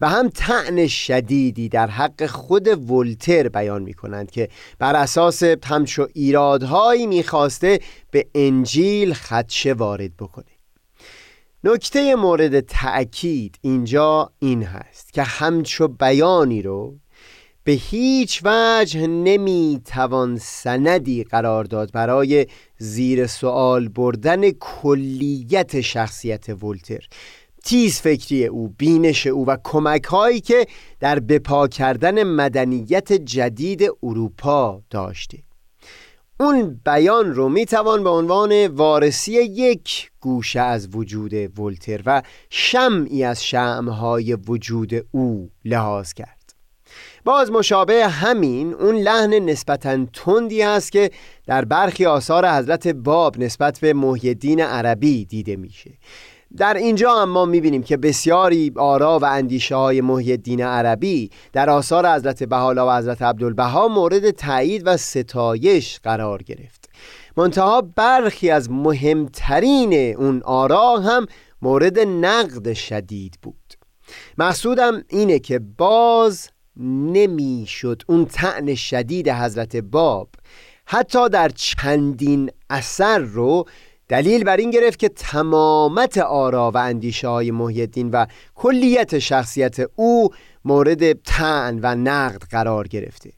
و 0.00 0.08
هم 0.08 0.28
تعن 0.28 0.86
شدیدی 0.86 1.68
در 1.68 1.86
حق 1.86 2.26
خود 2.26 2.90
ولتر 2.90 3.48
بیان 3.48 3.82
می 3.82 3.94
کنند 3.94 4.30
که 4.30 4.48
بر 4.78 4.96
اساس 4.96 5.42
همچو 5.42 6.08
ایرادهایی 6.14 7.06
می‌خواسته 7.06 7.80
به 8.10 8.26
انجیل 8.34 9.12
خدشه 9.12 9.72
وارد 9.72 10.16
بکنه. 10.16 10.51
نکته 11.64 12.14
مورد 12.14 12.60
تأکید 12.60 13.58
اینجا 13.60 14.32
این 14.38 14.62
هست 14.62 15.12
که 15.12 15.22
همچو 15.22 15.88
بیانی 15.88 16.62
رو 16.62 16.94
به 17.64 17.72
هیچ 17.72 18.40
وجه 18.44 19.06
نمی‌توان 19.06 20.38
سندی 20.38 21.24
قرار 21.24 21.64
داد 21.64 21.92
برای 21.92 22.46
زیر 22.78 23.26
سوال 23.26 23.88
بردن 23.88 24.50
کلیت 24.50 25.80
شخصیت 25.80 26.64
ولتر. 26.64 27.08
تیز 27.64 28.00
فکری 28.00 28.46
او 28.46 28.68
بینش 28.68 29.26
او 29.26 29.46
و 29.46 29.56
کمک 29.64 30.04
هایی 30.04 30.40
که 30.40 30.66
در 31.00 31.20
بپا 31.20 31.68
کردن 31.68 32.22
مدنیت 32.22 33.12
جدید 33.12 33.82
اروپا 34.02 34.82
داشته. 34.90 35.38
اون 36.42 36.80
بیان 36.84 37.34
رو 37.34 37.48
می‌توان 37.48 38.04
به 38.04 38.10
عنوان 38.10 38.66
وارسی 38.66 39.32
یک 39.32 40.10
گوشه 40.20 40.60
از 40.60 40.88
وجود 40.96 41.58
ولتر 41.60 42.02
و 42.06 42.22
شمعی 42.50 43.24
از 43.24 43.44
شمعهای 43.44 44.34
وجود 44.34 44.90
او 45.10 45.50
لحاظ 45.64 46.12
کرد. 46.12 46.54
باز 47.24 47.50
مشابه 47.50 48.08
همین 48.08 48.74
اون 48.74 48.96
لحن 48.96 49.34
نسبتا 49.34 50.06
تندی 50.12 50.62
است 50.62 50.92
که 50.92 51.10
در 51.46 51.64
برخی 51.64 52.06
آثار 52.06 52.48
حضرت 52.48 52.88
باب 52.88 53.38
نسبت 53.38 53.80
به 53.80 53.92
محیدین 53.92 54.60
عربی 54.60 55.24
دیده 55.24 55.56
میشه. 55.56 55.90
در 56.56 56.74
اینجا 56.74 57.14
اما 57.14 57.44
می‌بینیم 57.44 57.82
که 57.82 57.96
بسیاری 57.96 58.72
آرا 58.76 59.18
و 59.18 59.24
اندیشه 59.24 59.76
های 59.76 60.00
محی 60.00 60.62
عربی 60.62 61.30
در 61.52 61.70
آثار 61.70 62.14
حضرت 62.14 62.42
بحالا 62.42 62.86
و 62.88 62.90
حضرت 62.98 63.22
عبدالبها 63.22 63.88
مورد 63.88 64.30
تایید 64.30 64.82
و 64.86 64.96
ستایش 64.96 66.00
قرار 66.00 66.42
گرفت. 66.42 66.90
منتها 67.36 67.80
برخی 67.96 68.50
از 68.50 68.70
مهمترین 68.70 70.16
اون 70.16 70.42
آرا 70.44 70.98
هم 70.98 71.26
مورد 71.62 71.98
نقد 71.98 72.72
شدید 72.72 73.38
بود. 73.42 73.74
مقصودم 74.38 75.04
اینه 75.08 75.38
که 75.38 75.58
باز 75.58 76.48
نمی‌شد 77.12 78.02
اون 78.06 78.24
تعن 78.24 78.74
شدید 78.74 79.28
حضرت 79.28 79.76
باب 79.76 80.28
حتی 80.86 81.28
در 81.28 81.48
چندین 81.48 82.50
اثر 82.70 83.18
رو 83.18 83.64
دلیل 84.12 84.44
بر 84.44 84.56
این 84.56 84.70
گرفت 84.70 84.98
که 84.98 85.08
تمامت 85.08 86.18
آرا 86.18 86.70
و 86.70 86.78
اندیشه 86.78 87.28
های 87.28 87.50
محیدین 87.50 88.10
و 88.10 88.26
کلیت 88.54 89.18
شخصیت 89.18 89.76
او 89.96 90.28
مورد 90.64 91.12
تعن 91.12 91.80
و 91.82 91.94
نقد 91.94 92.42
قرار 92.50 92.88
گرفته. 92.88 93.32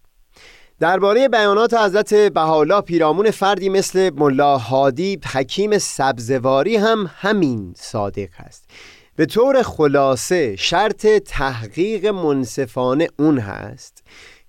درباره 0.81 1.29
بیانات 1.29 1.75
حضرت 1.75 2.15
بهالا 2.15 2.81
پیرامون 2.81 3.31
فردی 3.31 3.69
مثل 3.69 4.11
ملا 4.15 4.59
هادی 4.59 5.19
حکیم 5.33 5.79
سبزواری 5.79 6.77
هم 6.77 7.11
همین 7.15 7.75
صادق 7.77 8.31
است. 8.39 8.65
به 9.17 9.27
طور 9.27 9.63
خلاصه 9.63 10.57
شرط 10.57 11.07
تحقیق 11.07 12.07
منصفانه 12.07 13.09
اون 13.19 13.39
هست 13.39 14.03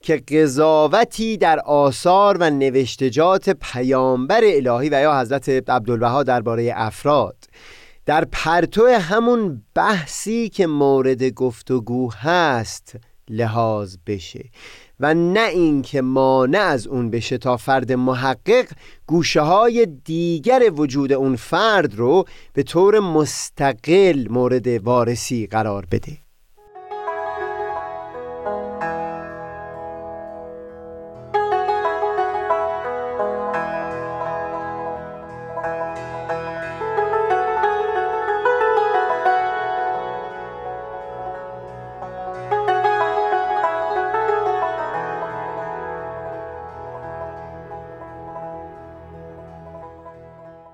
که 0.05 0.17
قضاوتی 0.17 1.37
در 1.37 1.59
آثار 1.59 2.37
و 2.39 2.49
نوشتجات 2.49 3.49
پیامبر 3.49 4.41
الهی 4.43 4.89
و 4.89 5.01
یا 5.01 5.19
حضرت 5.19 5.49
عبدالبها 5.49 6.23
درباره 6.23 6.73
افراد. 6.75 7.35
در 8.05 8.25
پرتو 8.31 8.87
همون 8.87 9.63
بحثی 9.75 10.49
که 10.49 10.67
مورد 10.67 11.23
گفتگو 11.23 12.11
هست 12.11 12.95
لحاظ 13.29 13.95
بشه. 14.07 14.45
و 14.99 15.13
نه 15.13 15.49
اینکه 15.49 16.01
مانع 16.01 16.59
از 16.59 16.87
اون 16.87 17.09
بشه 17.09 17.37
تا 17.37 17.57
فرد 17.57 17.91
محقق 17.91 18.65
گوشه 19.07 19.41
های 19.41 19.87
دیگر 20.03 20.71
وجود 20.75 21.13
اون 21.13 21.35
فرد 21.35 21.95
رو 21.95 22.25
به 22.53 22.63
طور 22.63 22.99
مستقل 22.99 24.27
مورد 24.29 24.67
وارسی 24.67 25.47
قرار 25.47 25.85
بده. 25.91 26.24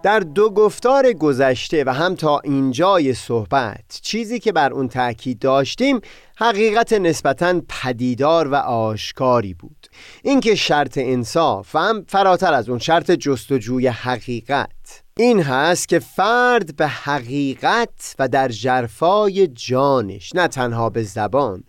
در 0.03 0.19
دو 0.19 0.49
گفتار 0.49 1.13
گذشته 1.13 1.83
و 1.83 1.89
هم 1.89 2.15
تا 2.15 2.39
اینجای 2.39 3.13
صحبت 3.13 3.99
چیزی 4.01 4.39
که 4.39 4.51
بر 4.51 4.73
اون 4.73 4.87
تاکید 4.87 5.39
داشتیم 5.39 6.01
حقیقت 6.37 6.93
نسبتا 6.93 7.61
پدیدار 7.69 8.47
و 8.47 8.55
آشکاری 8.55 9.53
بود. 9.53 9.87
اینکه 10.23 10.55
شرط 10.55 10.97
انصاف 10.97 11.75
و 11.75 11.79
هم 11.79 12.05
فراتر 12.07 12.53
از 12.53 12.69
اون 12.69 12.79
شرط 12.79 13.11
جستجوی 13.11 13.87
حقیقت. 13.87 14.69
این 15.17 15.41
هست 15.41 15.87
که 15.87 15.99
فرد 15.99 16.75
به 16.75 16.87
حقیقت 16.87 18.15
و 18.19 18.27
در 18.27 18.47
جرفای 18.47 19.47
جانش 19.47 20.35
نه 20.35 20.47
تنها 20.47 20.89
به 20.89 21.03
زبان 21.03 21.63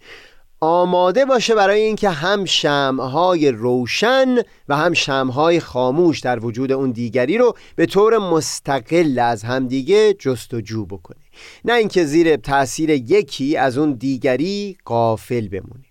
آماده 0.65 1.25
باشه 1.25 1.55
برای 1.55 1.81
اینکه 1.81 2.11
هم 2.11 2.45
شمهای 2.45 3.51
روشن 3.51 4.35
و 4.69 4.77
هم 4.77 4.93
شمهای 4.93 5.61
خاموش 5.61 6.21
در 6.21 6.45
وجود 6.45 6.73
اون 6.73 6.91
دیگری 6.91 7.39
رو 7.39 7.57
به 7.77 7.87
طور 7.87 8.19
مستقل 8.19 9.19
از 9.19 9.43
همدیگه 9.43 10.15
جستجو 10.15 10.87
بکنه. 10.87 11.21
نه 11.65 11.73
اینکه 11.73 12.05
زیر 12.05 12.37
تاثیر 12.37 12.91
یکی 12.91 13.57
از 13.57 13.79
اون 13.79 13.93
دیگری 13.93 14.77
قافل 14.85 15.49
بمونه. 15.49 15.85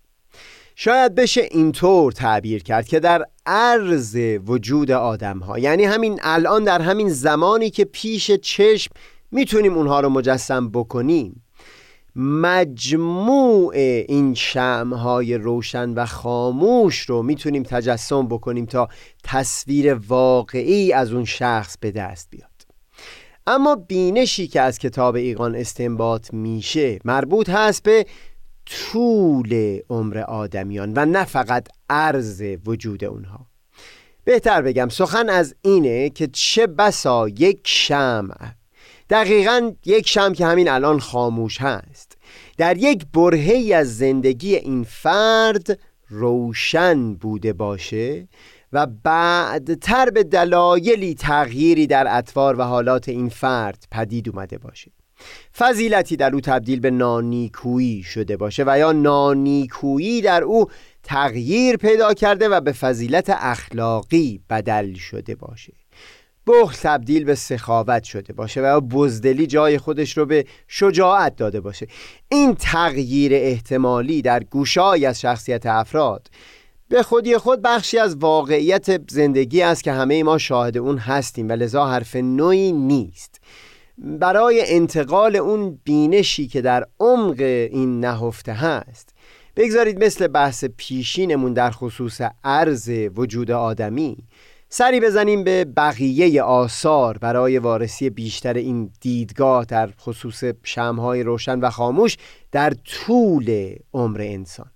شاید 0.74 1.14
بشه 1.14 1.48
اینطور 1.50 2.12
تعبیر 2.12 2.62
کرد 2.62 2.88
که 2.88 3.00
در 3.00 3.24
عرض 3.46 4.16
وجود 4.46 4.90
آدم 4.90 5.38
ها 5.38 5.58
یعنی 5.58 5.84
همین 5.84 6.20
الان 6.22 6.64
در 6.64 6.80
همین 6.80 7.08
زمانی 7.08 7.70
که 7.70 7.84
پیش 7.84 8.30
چشم 8.30 8.90
می‌تونیم 9.30 9.74
اونها 9.74 10.00
رو 10.00 10.08
مجسم 10.08 10.70
بکنیم 10.70 11.41
مجموع 12.16 13.74
این 14.08 14.34
شمهای 14.34 15.34
روشن 15.34 15.90
و 15.90 16.06
خاموش 16.06 17.00
رو 17.00 17.22
می‌تونیم 17.22 17.62
تجسم 17.62 18.28
بکنیم 18.28 18.66
تا 18.66 18.88
تصویر 19.24 19.94
واقعی 19.94 20.92
از 20.92 21.12
اون 21.12 21.24
شخص 21.24 21.76
به 21.80 21.90
دست 21.90 22.30
بیاد. 22.30 22.50
اما 23.46 23.76
بینشی 23.76 24.46
که 24.46 24.60
از 24.60 24.78
کتاب 24.78 25.14
ایقان 25.14 25.54
استنباط 25.54 26.34
میشه 26.34 26.98
مربوط 27.04 27.50
هست 27.50 27.82
به 27.82 28.06
طول 28.66 29.78
عمر 29.90 30.18
آدمیان 30.18 30.92
و 30.96 31.04
نه 31.06 31.24
فقط 31.24 31.68
عرض 31.90 32.42
وجود 32.66 33.04
اونها. 33.04 33.46
بهتر 34.24 34.62
بگم 34.62 34.88
سخن 34.88 35.28
از 35.28 35.54
اینه 35.62 36.10
که 36.10 36.26
چه 36.26 36.66
بسا 36.66 37.28
یک 37.28 37.60
شمع 37.64 38.61
دقیقا 39.12 39.72
یک 39.84 40.08
شم 40.08 40.32
که 40.32 40.46
همین 40.46 40.68
الان 40.68 41.00
خاموش 41.00 41.60
هست. 41.60 42.18
در 42.58 42.76
یک 42.76 43.06
برهی 43.14 43.72
از 43.72 43.98
زندگی 43.98 44.56
این 44.56 44.84
فرد 44.84 45.78
روشن 46.08 47.14
بوده 47.14 47.52
باشه 47.52 48.28
و 48.72 48.86
بعدتر 48.86 50.10
به 50.10 50.24
دلایلی 50.24 51.14
تغییری 51.14 51.86
در 51.86 52.06
اطوار 52.18 52.60
و 52.60 52.62
حالات 52.62 53.08
این 53.08 53.28
فرد 53.28 53.84
پدید 53.90 54.28
اومده 54.28 54.58
باشه. 54.58 54.90
فضیلتی 55.56 56.16
در 56.16 56.34
او 56.34 56.40
تبدیل 56.40 56.80
به 56.80 56.90
نانیکویی 56.90 58.02
شده 58.02 58.36
باشه 58.36 58.64
و 58.66 58.78
یا 58.78 58.92
نانیکویی 58.92 60.20
در 60.20 60.42
او 60.42 60.66
تغییر 61.02 61.76
پیدا 61.76 62.14
کرده 62.14 62.48
و 62.48 62.60
به 62.60 62.72
فضیلت 62.72 63.30
اخلاقی 63.30 64.40
بدل 64.50 64.94
شده 64.94 65.34
باشه. 65.34 65.81
بخل 66.46 66.76
تبدیل 66.82 67.24
به 67.24 67.34
سخاوت 67.34 68.04
شده 68.04 68.32
باشه 68.32 68.60
و 68.60 68.80
بزدلی 68.80 69.46
جای 69.46 69.78
خودش 69.78 70.18
رو 70.18 70.26
به 70.26 70.46
شجاعت 70.68 71.36
داده 71.36 71.60
باشه. 71.60 71.86
این 72.28 72.54
تغییر 72.54 73.32
احتمالی 73.34 74.22
در 74.22 74.44
گوشای 74.44 75.06
از 75.06 75.20
شخصیت 75.20 75.66
افراد 75.66 76.28
به 76.88 77.02
خودی 77.02 77.38
خود 77.38 77.62
بخشی 77.62 77.98
از 77.98 78.16
واقعیت 78.16 79.10
زندگی 79.10 79.62
است 79.62 79.84
که 79.84 79.92
همه 79.92 80.22
ما 80.22 80.38
شاهد 80.38 80.78
اون 80.78 80.98
هستیم 80.98 81.48
و 81.48 81.52
لذا 81.52 81.86
حرف 81.86 82.16
نوعی 82.16 82.72
نیست. 82.72 83.40
برای 83.98 84.62
انتقال 84.66 85.36
اون 85.36 85.80
بینشی 85.84 86.46
که 86.46 86.60
در 86.60 86.86
عمق 87.00 87.40
این 87.40 88.00
نهفته 88.00 88.52
هست 88.52 89.14
بگذارید 89.56 90.04
مثل 90.04 90.26
بحث 90.26 90.64
پیشینمون 90.76 91.52
در 91.52 91.70
خصوص 91.70 92.20
عرض 92.44 92.90
وجود 93.16 93.50
آدمی 93.50 94.16
سری 94.74 95.00
بزنیم 95.00 95.44
به 95.44 95.64
بقیه 95.64 96.42
آثار 96.42 97.18
برای 97.18 97.58
وارسی 97.58 98.10
بیشتر 98.10 98.54
این 98.54 98.90
دیدگاه 99.00 99.64
در 99.64 99.90
خصوص 100.00 100.44
شمهای 100.62 101.22
روشن 101.22 101.60
و 101.60 101.70
خاموش 101.70 102.16
در 102.52 102.70
طول 102.70 103.74
عمر 103.94 104.20
انسان. 104.20 104.70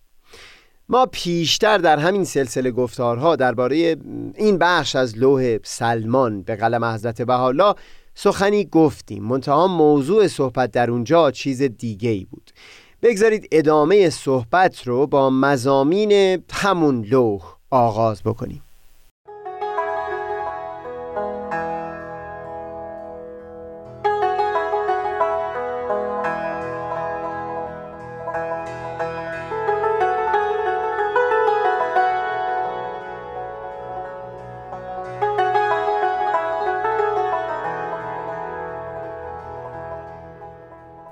ما 0.89 1.07
پیشتر 1.07 1.79
در 1.79 1.99
همین 1.99 2.25
سلسله 2.25 2.71
گفتارها 2.71 3.37
درباره 3.37 3.97
این 4.35 4.59
بخش 4.59 4.97
از 4.97 5.19
لوح 5.19 5.59
سلمان 5.63 6.43
به 6.43 6.57
قلم 6.57 6.85
حضرت 6.85 7.23
بهاءالله 7.23 7.75
سخنی 8.15 8.65
گفتیم. 8.65 9.25
منتها 9.25 9.67
موضوع 9.67 10.27
صحبت 10.27 10.71
در 10.71 10.91
اونجا 10.91 11.31
چیز 11.31 11.63
دیگه 11.63 12.11
ای 12.11 12.25
بود. 12.25 12.51
بگذارید 13.03 13.49
ادامه 13.53 14.11
صحبت 14.11 14.83
رو 14.83 15.07
با 15.07 15.31
مزامین 15.31 16.43
همون 16.53 17.05
لوح 17.05 17.43
آغاز 17.71 18.23
بکنیم. 18.23 18.63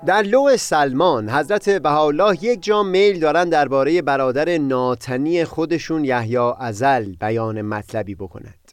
در 0.05 0.21
لو 0.21 0.57
سلمان 0.57 1.29
حضرت 1.29 1.69
بهاءالله 1.69 2.43
یک 2.43 2.63
جا 2.63 2.83
میل 2.83 3.19
دارن 3.19 3.49
درباره 3.49 4.01
برادر 4.01 4.57
ناتنی 4.57 5.45
خودشون 5.45 6.05
یحیی 6.05 6.37
ازل 6.59 7.15
بیان 7.15 7.61
مطلبی 7.61 8.15
بکند 8.15 8.71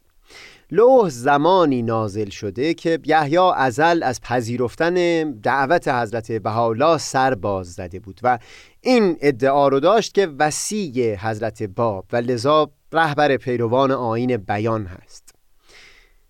لوح 0.71 1.09
زمانی 1.09 1.81
نازل 1.81 2.29
شده 2.29 2.73
که 2.73 2.99
یحیی 3.05 3.37
ازل 3.55 4.03
از 4.03 4.21
پذیرفتن 4.21 5.31
دعوت 5.31 5.87
حضرت 5.87 6.31
بهاءالله 6.31 6.97
سر 6.97 7.35
باز 7.35 7.73
زده 7.73 7.99
بود 7.99 8.19
و 8.23 8.39
این 8.81 9.17
ادعا 9.21 9.67
رو 9.67 9.79
داشت 9.79 10.13
که 10.13 10.27
وسیع 10.39 11.15
حضرت 11.15 11.63
باب 11.63 12.05
و 12.13 12.15
لذا 12.15 12.71
رهبر 12.93 13.37
پیروان 13.37 13.91
آین 13.91 14.37
بیان 14.37 14.85
هست. 14.85 15.22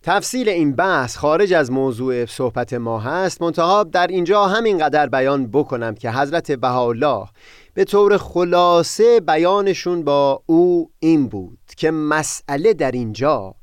تفصیل 0.05 0.49
این 0.49 0.75
بحث 0.75 1.17
خارج 1.17 1.53
از 1.53 1.71
موضوع 1.71 2.25
صحبت 2.25 2.73
ما 2.73 2.99
هست. 2.99 3.41
منتها 3.41 3.83
در 3.83 4.07
اینجا 4.07 4.45
همینقدر 4.45 5.07
بیان 5.09 5.47
بکنم 5.47 5.95
که 5.95 6.11
حضرت 6.11 6.51
بهاءالله 6.51 7.27
به 7.73 7.83
طور 7.83 8.17
خلاصه 8.17 9.19
بیانشون 9.19 10.03
با 10.03 10.43
او 10.45 10.91
این 10.99 11.27
بود 11.27 11.59
که 11.77 11.91
مسئله 11.91 12.73
در 12.73 12.91
اینجا 12.91 13.55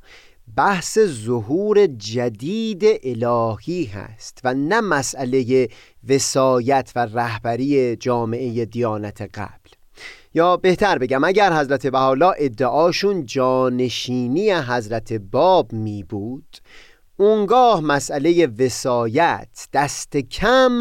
بحث 0.57 0.99
ظهور 0.99 1.87
جدید 1.87 2.85
الهی 3.03 3.85
هست 3.85 4.41
و 4.45 4.55
نه 4.55 4.81
مسئله 4.81 5.69
وسایت 6.09 6.93
و 6.97 7.07
رهبری 7.07 7.97
جامعه 7.97 8.65
دیانت 8.65 9.23
قبل 9.23 9.60
یا 10.35 10.57
بهتر 10.57 10.99
بگم 10.99 11.25
اگر 11.25 11.53
حضرت 11.53 11.87
بهاءالله 11.87 12.33
ادعاشون 12.39 13.27
جانشینی 13.27 14.51
حضرت 14.51 15.13
باب 15.13 15.73
می 15.73 16.03
بود 16.03 16.57
اونگاه 17.17 17.81
مسئله 17.81 18.47
وسایت 18.47 19.69
دست 19.73 20.17
کم 20.17 20.79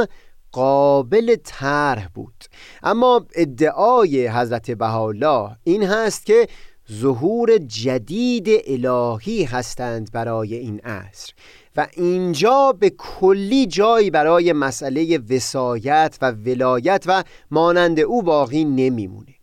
قابل 0.52 1.36
طرح 1.44 2.08
بود. 2.14 2.46
اما 2.84 3.26
ادعای 3.36 4.28
حضرت 4.28 4.72
بهاءالله 4.72 5.58
این 5.64 5.84
هست 5.84 6.26
که 6.26 6.48
ظهور 6.92 7.58
جدید 7.58 8.48
الهی 8.68 9.44
هستند 9.44 10.12
برای 10.12 10.56
این 10.56 10.80
عصر 10.80 11.34
و 11.76 11.88
اینجا 11.94 12.74
به 12.80 12.90
کلی 12.90 13.66
جایی 13.66 14.12
برای 14.12 14.54
مسئله 14.54 15.18
وسایت 15.18 16.18
و 16.22 16.32
ولایت 16.32 17.04
و 17.08 17.24
مانند 17.52 18.00
او 18.00 18.24
باقی 18.24 18.66
نمیمونه. 18.66 19.39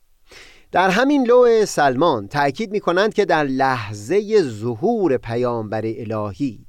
در 0.76 0.90
همین 0.90 1.26
لوح 1.26 1.64
سلمان 1.64 2.28
تأکید 2.28 2.70
می 2.70 2.80
کنند 2.80 3.14
که 3.14 3.24
در 3.24 3.44
لحظه 3.44 4.42
ظهور 4.42 5.16
پیامبر 5.16 5.82
الهی 5.84 6.66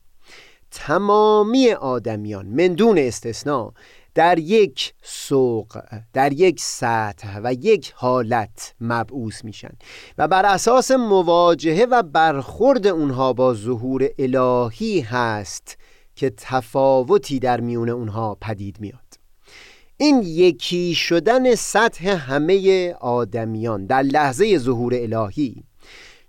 تمامی 0.72 1.72
آدمیان 1.72 2.45
مندون 2.45 2.97
استثناء 2.97 3.72
در 4.16 4.39
یک 4.39 4.93
سوق 5.03 5.82
در 6.14 6.34
یک 6.34 6.60
سطح 6.60 7.39
و 7.43 7.53
یک 7.53 7.93
حالت 7.95 8.74
مبعوث 8.82 9.43
میشن 9.43 9.72
و 10.18 10.28
بر 10.28 10.45
اساس 10.45 10.91
مواجهه 10.91 11.88
و 11.91 12.03
برخورد 12.03 12.88
اونها 12.88 13.34
با 13.34 13.53
ظهور 13.53 14.10
الهی 14.20 14.99
هست 14.99 15.78
که 16.16 16.30
تفاوتی 16.30 17.39
در 17.39 17.60
میون 17.60 17.89
اونها 17.89 18.38
پدید 18.41 18.78
میاد 18.80 19.07
این 20.00 20.22
یکی 20.26 20.95
شدن 20.95 21.56
سطح 21.56 22.08
همه 22.08 22.93
آدمیان 23.00 23.86
در 23.86 24.02
لحظه 24.02 24.58
ظهور 24.58 24.93
الهی. 24.95 25.64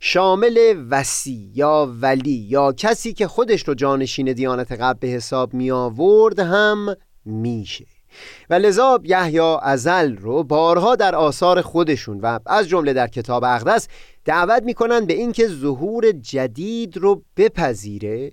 شامل 0.01 0.85
وسی 0.91 1.51
یا 1.55 1.93
ولی 2.01 2.47
یا 2.49 2.73
کسی 2.73 3.12
که 3.12 3.27
خودش 3.27 3.69
رو 3.69 3.75
جانشین 3.75 4.33
دیانت 4.33 4.73
قبل 4.73 4.99
به 4.99 5.09
حساب 5.09 5.55
می 5.55 5.71
آورد 5.71 6.39
هم 6.39 6.95
میشه. 7.25 7.87
و 8.51 8.55
لذا 8.55 9.01
یحیی 9.05 9.57
ازل 9.62 10.16
رو 10.16 10.45
بارها 10.45 10.97
در 10.97 11.14
آثار 11.14 11.62
خودشون 11.62 12.21
و 12.21 12.39
از 12.47 12.69
جمله 12.69 12.93
در 12.93 13.07
کتاب 13.07 13.45
اقدس 13.45 13.89
دعوت 14.25 14.62
می‌کنن 14.62 15.07
به 15.07 15.14
اینکه 15.14 15.49
ظهور 15.49 16.12
جدید 16.12 16.97
رو 16.97 17.23
بپذیره 17.37 18.33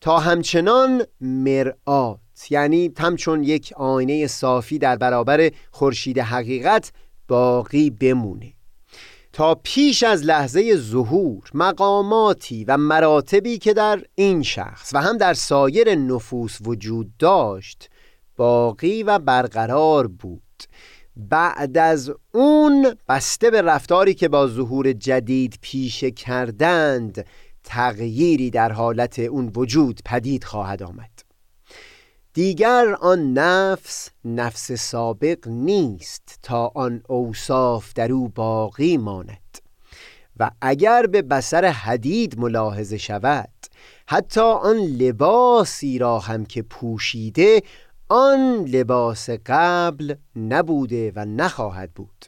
تا 0.00 0.18
همچنان 0.18 1.02
مرآت 2.36 2.52
یعنی 2.52 2.92
همچون 2.98 3.42
یک 3.42 3.72
آینه 3.76 4.26
صافی 4.26 4.78
در 4.78 4.96
برابر 4.96 5.50
خورشید 5.70 6.18
حقیقت 6.18 6.92
باقی 7.28 7.90
بمونه. 7.90 8.52
تا 9.32 9.54
پیش 9.54 10.02
از 10.02 10.22
لحظه 10.24 10.76
ظهور 10.76 11.50
مقاماتی 11.54 12.64
و 12.64 12.76
مراتبی 12.76 13.58
که 13.58 13.74
در 13.74 14.02
این 14.14 14.42
شخص 14.42 14.90
و 14.94 15.02
هم 15.02 15.16
در 15.16 15.34
سایر 15.34 15.94
نفوس 15.94 16.58
وجود 16.64 17.16
داشت 17.18 17.90
باقی 18.36 19.02
و 19.02 19.18
برقرار 19.18 20.06
بود. 20.06 20.42
بعد 21.16 21.78
از 21.78 22.12
اون 22.34 22.94
بسته 23.08 23.50
به 23.50 23.62
رفتاری 23.62 24.14
که 24.14 24.28
با 24.28 24.46
ظهور 24.46 24.92
جدید 24.92 25.58
پیشه 25.60 26.10
کردند 26.10 27.26
تغییری 27.64 28.50
در 28.50 28.72
حالت 28.72 29.18
اون 29.18 29.52
وجود 29.56 30.00
پدید 30.04 30.44
خواهد 30.44 30.82
آمد. 30.82 31.25
دیگر 32.36 32.96
آن 33.00 33.32
نفس 33.32 34.10
نفس 34.24 34.72
سابق 34.72 35.48
نیست 35.48 36.38
تا 36.42 36.72
آن 36.74 37.02
اوصاف 37.08 37.92
در 37.92 38.12
او 38.12 38.28
باقی 38.28 38.96
ماند. 38.96 39.58
و 40.36 40.50
اگر 40.60 41.06
به 41.06 41.22
بسر 41.22 41.64
حدید 41.64 42.38
ملاحظه 42.38 42.98
شود 42.98 43.48
حتی 44.08 44.40
آن 44.40 44.76
لباسی 44.76 45.98
را 45.98 46.18
هم 46.18 46.46
که 46.46 46.62
پوشیده 46.62 47.62
آن 48.08 48.64
لباس 48.64 49.30
قبل 49.46 50.14
نبوده 50.36 51.12
و 51.16 51.24
نخواهد 51.24 51.92
بود. 51.92 52.24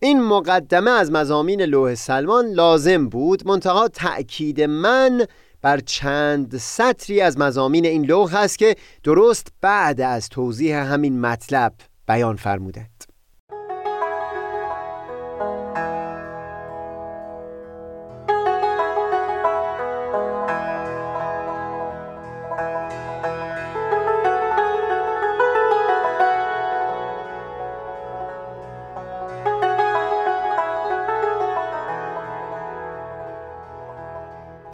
این 0.00 0.22
مقدمه 0.22 0.90
از 0.90 1.12
مزامین 1.12 1.62
لوح 1.62 1.94
سلمان 1.94 2.46
لازم 2.46 3.08
بود 3.08 3.48
منتها 3.48 3.88
تأکید 3.88 4.60
من 4.60 5.26
بر 5.62 5.80
چند 5.80 6.56
سطری 6.56 7.20
از 7.20 7.38
مزامین 7.38 7.86
این 7.86 8.04
لوح 8.04 8.36
هست 8.36 8.58
که 8.58 8.76
درست 9.04 9.48
بعد 9.60 10.00
از 10.00 10.28
توضیح 10.28 10.76
همین 10.76 11.20
مطلب 11.20 11.72
بیان 12.06 12.36
فرمودند. 12.36 13.09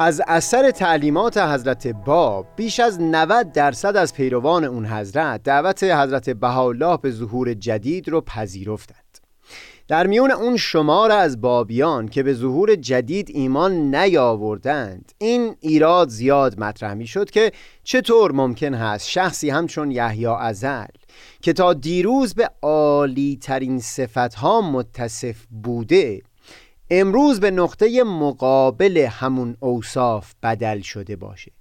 از 0.06 0.22
اثر 0.26 0.70
تعلیمات 0.70 1.38
حضرت 1.38 1.86
باب 1.86 2.46
بیش 2.56 2.80
از 2.80 3.00
90 3.00 3.52
درصد 3.52 3.96
از 3.96 4.14
پیروان 4.14 4.64
اون 4.64 4.86
حضرت 4.86 5.42
دعوت 5.42 5.84
حضرت 5.84 6.30
بهاءالله 6.30 6.96
به 6.96 7.10
ظهور 7.10 7.54
جدید 7.54 8.08
رو 8.08 8.20
پذیرفتند. 8.20 9.18
در 9.88 10.06
میون 10.06 10.30
اون 10.30 10.56
شمار 10.56 11.10
از 11.10 11.40
بابیان 11.40 12.08
که 12.08 12.22
به 12.22 12.34
ظهور 12.34 12.74
جدید 12.74 13.30
ایمان 13.30 13.94
نیاوردند 13.94 15.12
این 15.18 15.56
ایراد 15.60 16.08
زیاد 16.08 16.60
مطرح 16.60 16.94
می 16.94 17.06
شد 17.06 17.30
که 17.30 17.52
چطور 17.84 18.32
ممکن 18.32 18.74
هست 18.74 19.08
شخصی 19.08 19.50
همچون 19.50 19.90
یحیی 19.90 20.26
ازل 20.26 20.86
که 21.42 21.52
تا 21.52 21.74
دیروز 21.74 22.34
به 22.34 22.50
عالی 22.62 23.38
ترین 23.42 23.78
صفت 23.78 24.34
ها 24.34 24.60
متصف 24.60 25.36
بوده 25.62 26.22
امروز 26.90 27.40
به 27.40 27.50
نقطه 27.50 28.02
مقابل 28.02 28.98
همون 29.10 29.56
اوصاف 29.60 30.32
بدل 30.42 30.80
شده 30.80 31.16
باشه. 31.16 31.52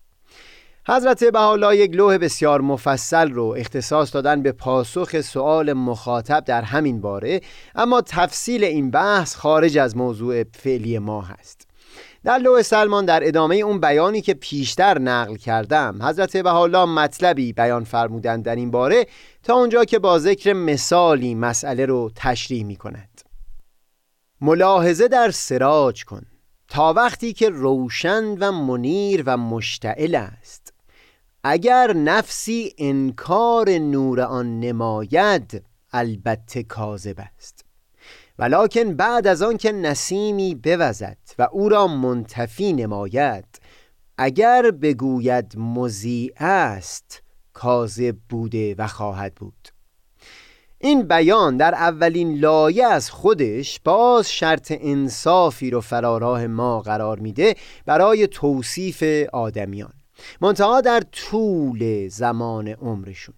حضرت 0.88 1.24
بهاءالله 1.24 1.78
یک 1.78 1.96
لوح 1.96 2.18
بسیار 2.18 2.62
مفصل 2.62 3.32
رو 3.32 3.56
اختصاص 3.58 4.14
دادن 4.14 4.42
به 4.42 4.52
پاسخ 4.52 5.22
سؤال 5.22 5.74
مخاطب 5.74 6.44
در 6.44 6.62
همین 6.62 7.02
باره 7.02 7.42
اما 7.76 8.02
تفصیل 8.02 8.64
این 8.64 8.92
بحث 8.92 9.36
خارج 9.36 9.78
از 9.78 9.98
موضوع 9.98 10.44
فعلی 10.44 11.00
ما 11.00 11.22
هست. 11.22 11.68
در 12.24 12.38
لوح 12.38 12.62
سلمان 12.62 13.06
در 13.06 13.28
ادامه 13.28 13.56
اون 13.56 13.80
بیانی 13.80 14.22
که 14.22 14.34
پیشتر 14.34 15.00
نقل 15.00 15.36
کردم 15.36 16.04
حضرت 16.04 16.38
بهاءالله 16.38 16.86
مطلبی 16.86 17.54
بیان 17.54 17.84
فرمودند 17.84 18.44
در 18.44 18.56
این 18.56 18.72
باره 18.72 19.08
تا 19.44 19.54
اونجا 19.54 19.86
که 19.86 20.00
با 20.00 20.20
ذکر 20.20 20.54
مثالی 20.54 21.36
مسئله 21.36 21.86
رو 21.86 22.12
تشریح 22.16 22.64
می 22.66 22.76
کند 22.76 23.15
ملاحظه 24.42 25.08
در 25.08 25.32
سراج 25.32 26.06
کن 26.06 26.26
تا 26.68 26.94
وقتی 26.94 27.34
که 27.34 27.50
روشن 27.50 28.38
و 28.38 28.52
منیر 28.52 29.24
و 29.26 29.38
مشتعل 29.38 30.16
است. 30.16 30.74
اگر 31.44 31.94
نفسی 31.94 32.74
انکار 32.78 33.70
نور 33.70 34.22
آن 34.22 34.60
نماید 34.60 35.64
البته 35.94 36.64
کاذب 36.64 37.16
است. 37.20 37.66
ولکن 38.40 38.96
بعد 38.96 39.28
از 39.28 39.42
آن 39.42 39.58
که 39.58 39.72
نسیمی 39.72 40.56
بوزد 40.56 41.18
و 41.40 41.48
او 41.52 41.70
را 41.70 41.88
منتفی 41.88 42.74
نماید 42.74 43.46
اگر 44.18 44.72
بگوید 44.72 45.58
مزیع 45.58 46.34
است 46.38 47.24
کاذب 47.54 48.16
بوده 48.30 48.76
و 48.78 48.88
خواهد 48.88 49.36
بود. 49.36 49.75
این 50.86 51.04
بیان 51.04 51.58
در 51.58 51.76
اولین 51.76 52.40
لایه 52.40 52.86
از 52.86 53.12
خودش 53.12 53.80
باز 53.84 54.32
شرط 54.32 54.74
انصافی 54.80 55.70
رو 55.70 55.82
فراراه 55.82 56.48
ما 56.48 56.82
قرار 56.82 57.20
میده 57.20 57.56
برای 57.86 58.28
توصیف 58.28 59.04
آدمیان. 59.34 59.94
منتها 60.42 60.82
در 60.82 61.04
طول 61.12 62.08
زمان 62.08 62.68
عمرشون. 62.68 63.36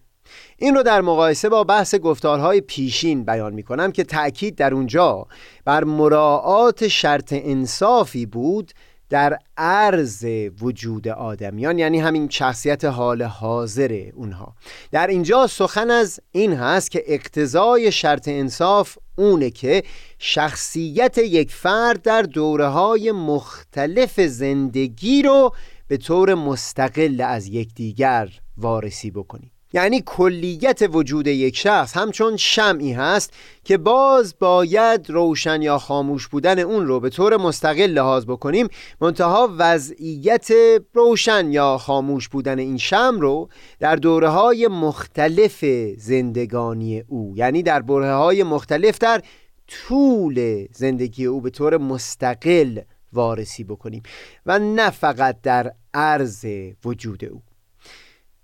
این 0.56 0.74
رو 0.74 0.82
در 0.82 1.00
مقایسه 1.00 1.48
با 1.48 1.64
بحث 1.64 1.94
گفتارهای 1.94 2.60
پیشین 2.60 3.24
بیان 3.24 3.54
می 3.54 3.62
کنم 3.62 3.92
که 3.92 4.04
تأکید 4.04 4.54
در 4.54 4.74
اونجا 4.74 5.26
بر 5.64 5.84
مراعات 5.84 6.88
شرط 6.88 7.34
انصافی 7.36 8.26
بود 8.26 8.72
در 9.10 9.38
عرض 9.56 10.26
وجود 10.60 11.08
آدمیان 11.08 11.78
یعنی 11.78 12.00
همین 12.00 12.28
شخصیت 12.28 12.84
حال 12.84 13.22
حاضر 13.22 14.10
اونها. 14.14 14.54
در 14.90 15.06
اینجا 15.06 15.46
سخن 15.46 15.90
از 15.90 16.20
این 16.32 16.52
هست 16.52 16.90
که 16.90 17.02
اقتضای 17.06 17.92
شرط 17.92 18.28
انصاف 18.28 18.98
اونه 19.16 19.50
که 19.50 19.82
شخصیت 20.18 21.18
یک 21.18 21.52
فرد 21.52 22.02
در 22.02 22.22
دوره 22.22 22.66
های 22.66 23.12
مختلف 23.12 24.20
زندگی 24.20 25.22
رو 25.22 25.54
به 25.88 25.96
طور 25.96 26.34
مستقل 26.34 27.20
از 27.20 27.46
یکدیگر 27.46 28.28
وارسی 28.56 29.10
بکنیم 29.10 29.50
یعنی 29.72 30.02
کلیت 30.06 30.82
وجود 30.92 31.26
یک 31.26 31.56
شخص 31.56 31.96
همچون 31.96 32.36
شمعی 32.36 32.92
هست 32.92 33.32
که 33.64 33.78
باز 33.78 34.34
باید 34.38 35.10
روشن 35.10 35.62
یا 35.62 35.78
خاموش 35.78 36.28
بودن 36.28 36.58
اون 36.58 36.86
رو 36.86 37.00
به 37.00 37.10
طور 37.10 37.36
مستقل 37.36 37.86
لحاظ 37.86 38.24
بکنیم 38.24 38.68
منتها 39.00 39.54
وضعیت 39.58 40.48
روشن 40.94 41.52
یا 41.52 41.78
خاموش 41.78 42.28
بودن 42.28 42.58
این 42.58 42.78
شم 42.78 43.16
رو 43.20 43.48
در 43.80 43.96
دوره 43.96 44.28
های 44.28 44.68
مختلف 44.68 45.64
زندگانی 45.98 47.00
او 47.08 47.32
یعنی 47.36 47.62
در 47.62 47.82
بره 47.82 48.14
های 48.14 48.42
مختلف 48.42 48.98
در 48.98 49.22
طول 49.68 50.66
زندگی 50.72 51.26
او 51.26 51.40
به 51.40 51.50
طور 51.50 51.76
مستقل 51.76 52.80
وارسی 53.12 53.64
بکنیم 53.64 54.02
و 54.46 54.58
نه 54.58 54.90
فقط 54.90 55.36
در 55.42 55.72
عرض 55.94 56.46
وجود 56.84 57.24
او. 57.24 57.42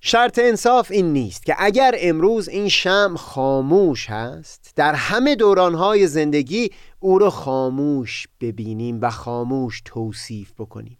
شرط 0.07 0.39
انصاف 0.43 0.91
این 0.91 1.13
نیست 1.13 1.47
که 1.47 1.55
اگر 1.59 1.95
امروز 1.99 2.49
این 2.49 2.69
شم 2.69 3.15
خاموش 3.19 4.11
هست 4.11 4.73
در 4.77 4.95
همه 4.95 5.35
دورانهای 5.35 6.07
زندگی 6.07 6.71
او 7.01 7.19
را 7.19 7.31
خاموش 7.31 8.27
ببینیم 8.41 8.99
و 9.03 9.11
خاموش 9.11 9.83
توصیف 9.85 10.53
بکنیم. 10.59 10.99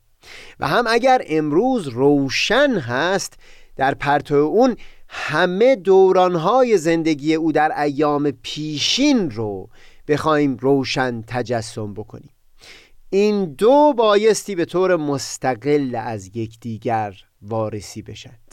و 0.61 0.69
هم 0.69 0.85
اگر 0.89 1.23
امروز 1.27 1.89
روشن 1.89 2.71
هست 2.79 3.35
در 3.77 3.95
پرتو 3.95 4.35
اون 4.35 4.77
همه 5.09 5.77
دورانهای 5.77 6.79
زندگی 6.79 7.35
او 7.35 7.53
در 7.53 7.81
ایام 7.81 8.31
پیشین 8.31 9.31
رو 9.31 9.69
بخوایم 10.09 10.57
روشن 10.57 11.25
تجسم 11.27 11.95
بکنیم. 11.95 12.33
این 13.11 13.45
دو 13.45 13.93
بایستی 13.97 14.55
به 14.55 14.65
طور 14.65 14.97
مستقل 14.97 15.95
از 15.95 16.27
یکدیگر 16.37 17.15
وارسی 17.43 18.03
بشد 18.03 18.44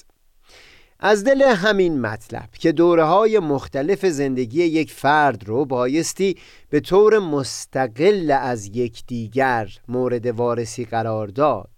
از 1.04 1.24
دل 1.24 1.42
همین 1.42 2.02
مطلب 2.02 2.50
که 2.60 2.72
دوره 2.72 3.04
های 3.04 3.40
مختلف 3.40 4.06
زندگی 4.06 4.64
یک 4.64 4.92
فرد 4.92 5.48
رو 5.48 5.66
بایستی 5.66 6.38
به 6.70 6.80
طور 6.80 7.20
مستقل 7.20 8.38
از 8.42 8.68
یکدیگر 8.68 9.70
مورد 9.88 10.26
وارسی 10.26 10.86
قرار 10.86 11.28
داد. 11.28 11.70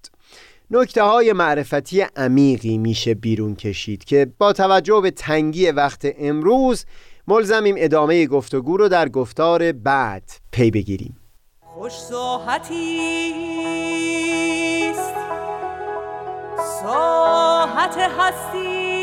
نکته 0.71 1.03
های 1.03 1.34
معرفتی 1.34 2.01
عمیقی 2.15 2.78
میشه 2.78 3.13
بیرون 3.13 3.55
کشید 3.55 4.03
که 4.03 4.28
با 4.38 4.53
توجه 4.53 4.99
به 5.01 5.11
تنگی 5.11 5.71
وقت 5.71 6.07
امروز 6.17 6.86
ملزمیم 7.28 7.76
ادامه 7.78 8.26
گفتگو 8.26 8.78
رو 8.78 8.89
در 8.89 9.09
گفتار 9.09 9.71
بعد 9.71 10.24
پی 10.51 10.71
بگیریم. 10.71 11.17
خوش 11.61 11.93
ساحتی 11.93 13.03
ساحت 16.82 17.97
هستی. 17.97 19.03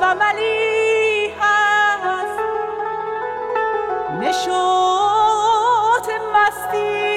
و 0.00 0.14
ملی 0.14 1.34
هست 1.40 2.38
نشوت 4.20 6.08
مستی. 6.34 7.08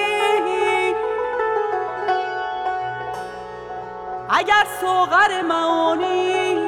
اگر 4.30 4.66
سوغر 4.82 5.42
معانی 5.42 6.62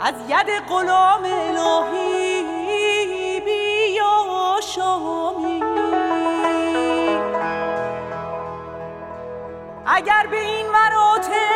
از 0.00 0.14
ید 0.28 0.50
غلام 0.68 1.24
الهی 1.24 2.42
بیا 3.40 4.14
اگر 9.86 10.26
به 10.30 10.40
این 10.40 10.66
مراتب 10.66 11.53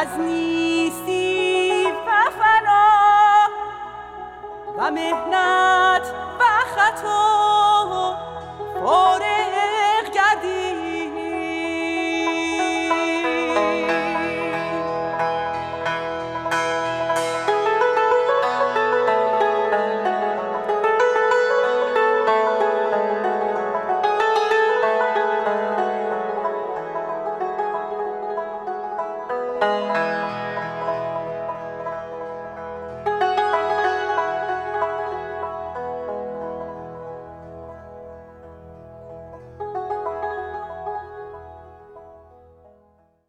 از 0.00 0.08
نیستی 0.18 1.86
و 1.86 2.30
فنا 2.30 3.48
و 4.78 4.90
مهنت 4.90 6.02
و 6.40 6.42
خطا 6.76 8.16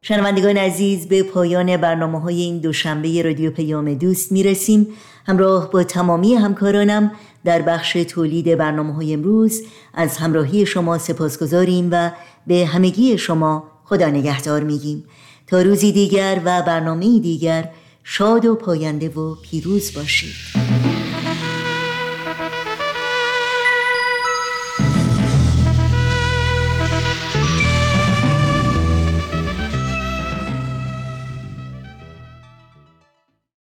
شنوندگان 0.08 0.58
عزیز 0.58 1.08
به 1.08 1.24
پایان 1.24 1.78
برنامه 1.78 2.22
های 2.22 2.42
این 2.42 2.58
دوشنبه 2.58 3.22
رادیو 3.22 3.52
پیام 3.52 3.94
دوست 3.94 4.32
می‌رسیم. 4.32 4.88
همراه 5.26 5.72
با 5.72 5.84
تمامی 5.84 6.34
همکارانم 6.34 7.12
در 7.46 7.62
بخش 7.62 7.94
تولید 7.94 8.58
برنامه 8.58 8.94
های 8.94 9.14
امروز 9.14 9.62
از 9.94 10.18
همراهی 10.18 10.66
شما 10.66 10.98
سپاس 10.98 11.40
گذاریم 11.40 11.90
و 11.92 12.12
به 12.48 12.66
همگی 12.66 13.18
شما 13.18 13.64
خدا 13.86 14.08
نگهدار 14.08 14.64
میگیم. 14.64 15.04
تا 15.48 15.62
روزی 15.62 15.92
دیگر 15.92 16.42
و 16.46 16.62
برنامه 16.62 17.20
دیگر 17.20 17.70
شاد 18.04 18.46
و 18.46 18.56
پاینده 18.56 19.10
و 19.10 19.36
پیروز 19.36 19.94
باشید. 19.94 20.67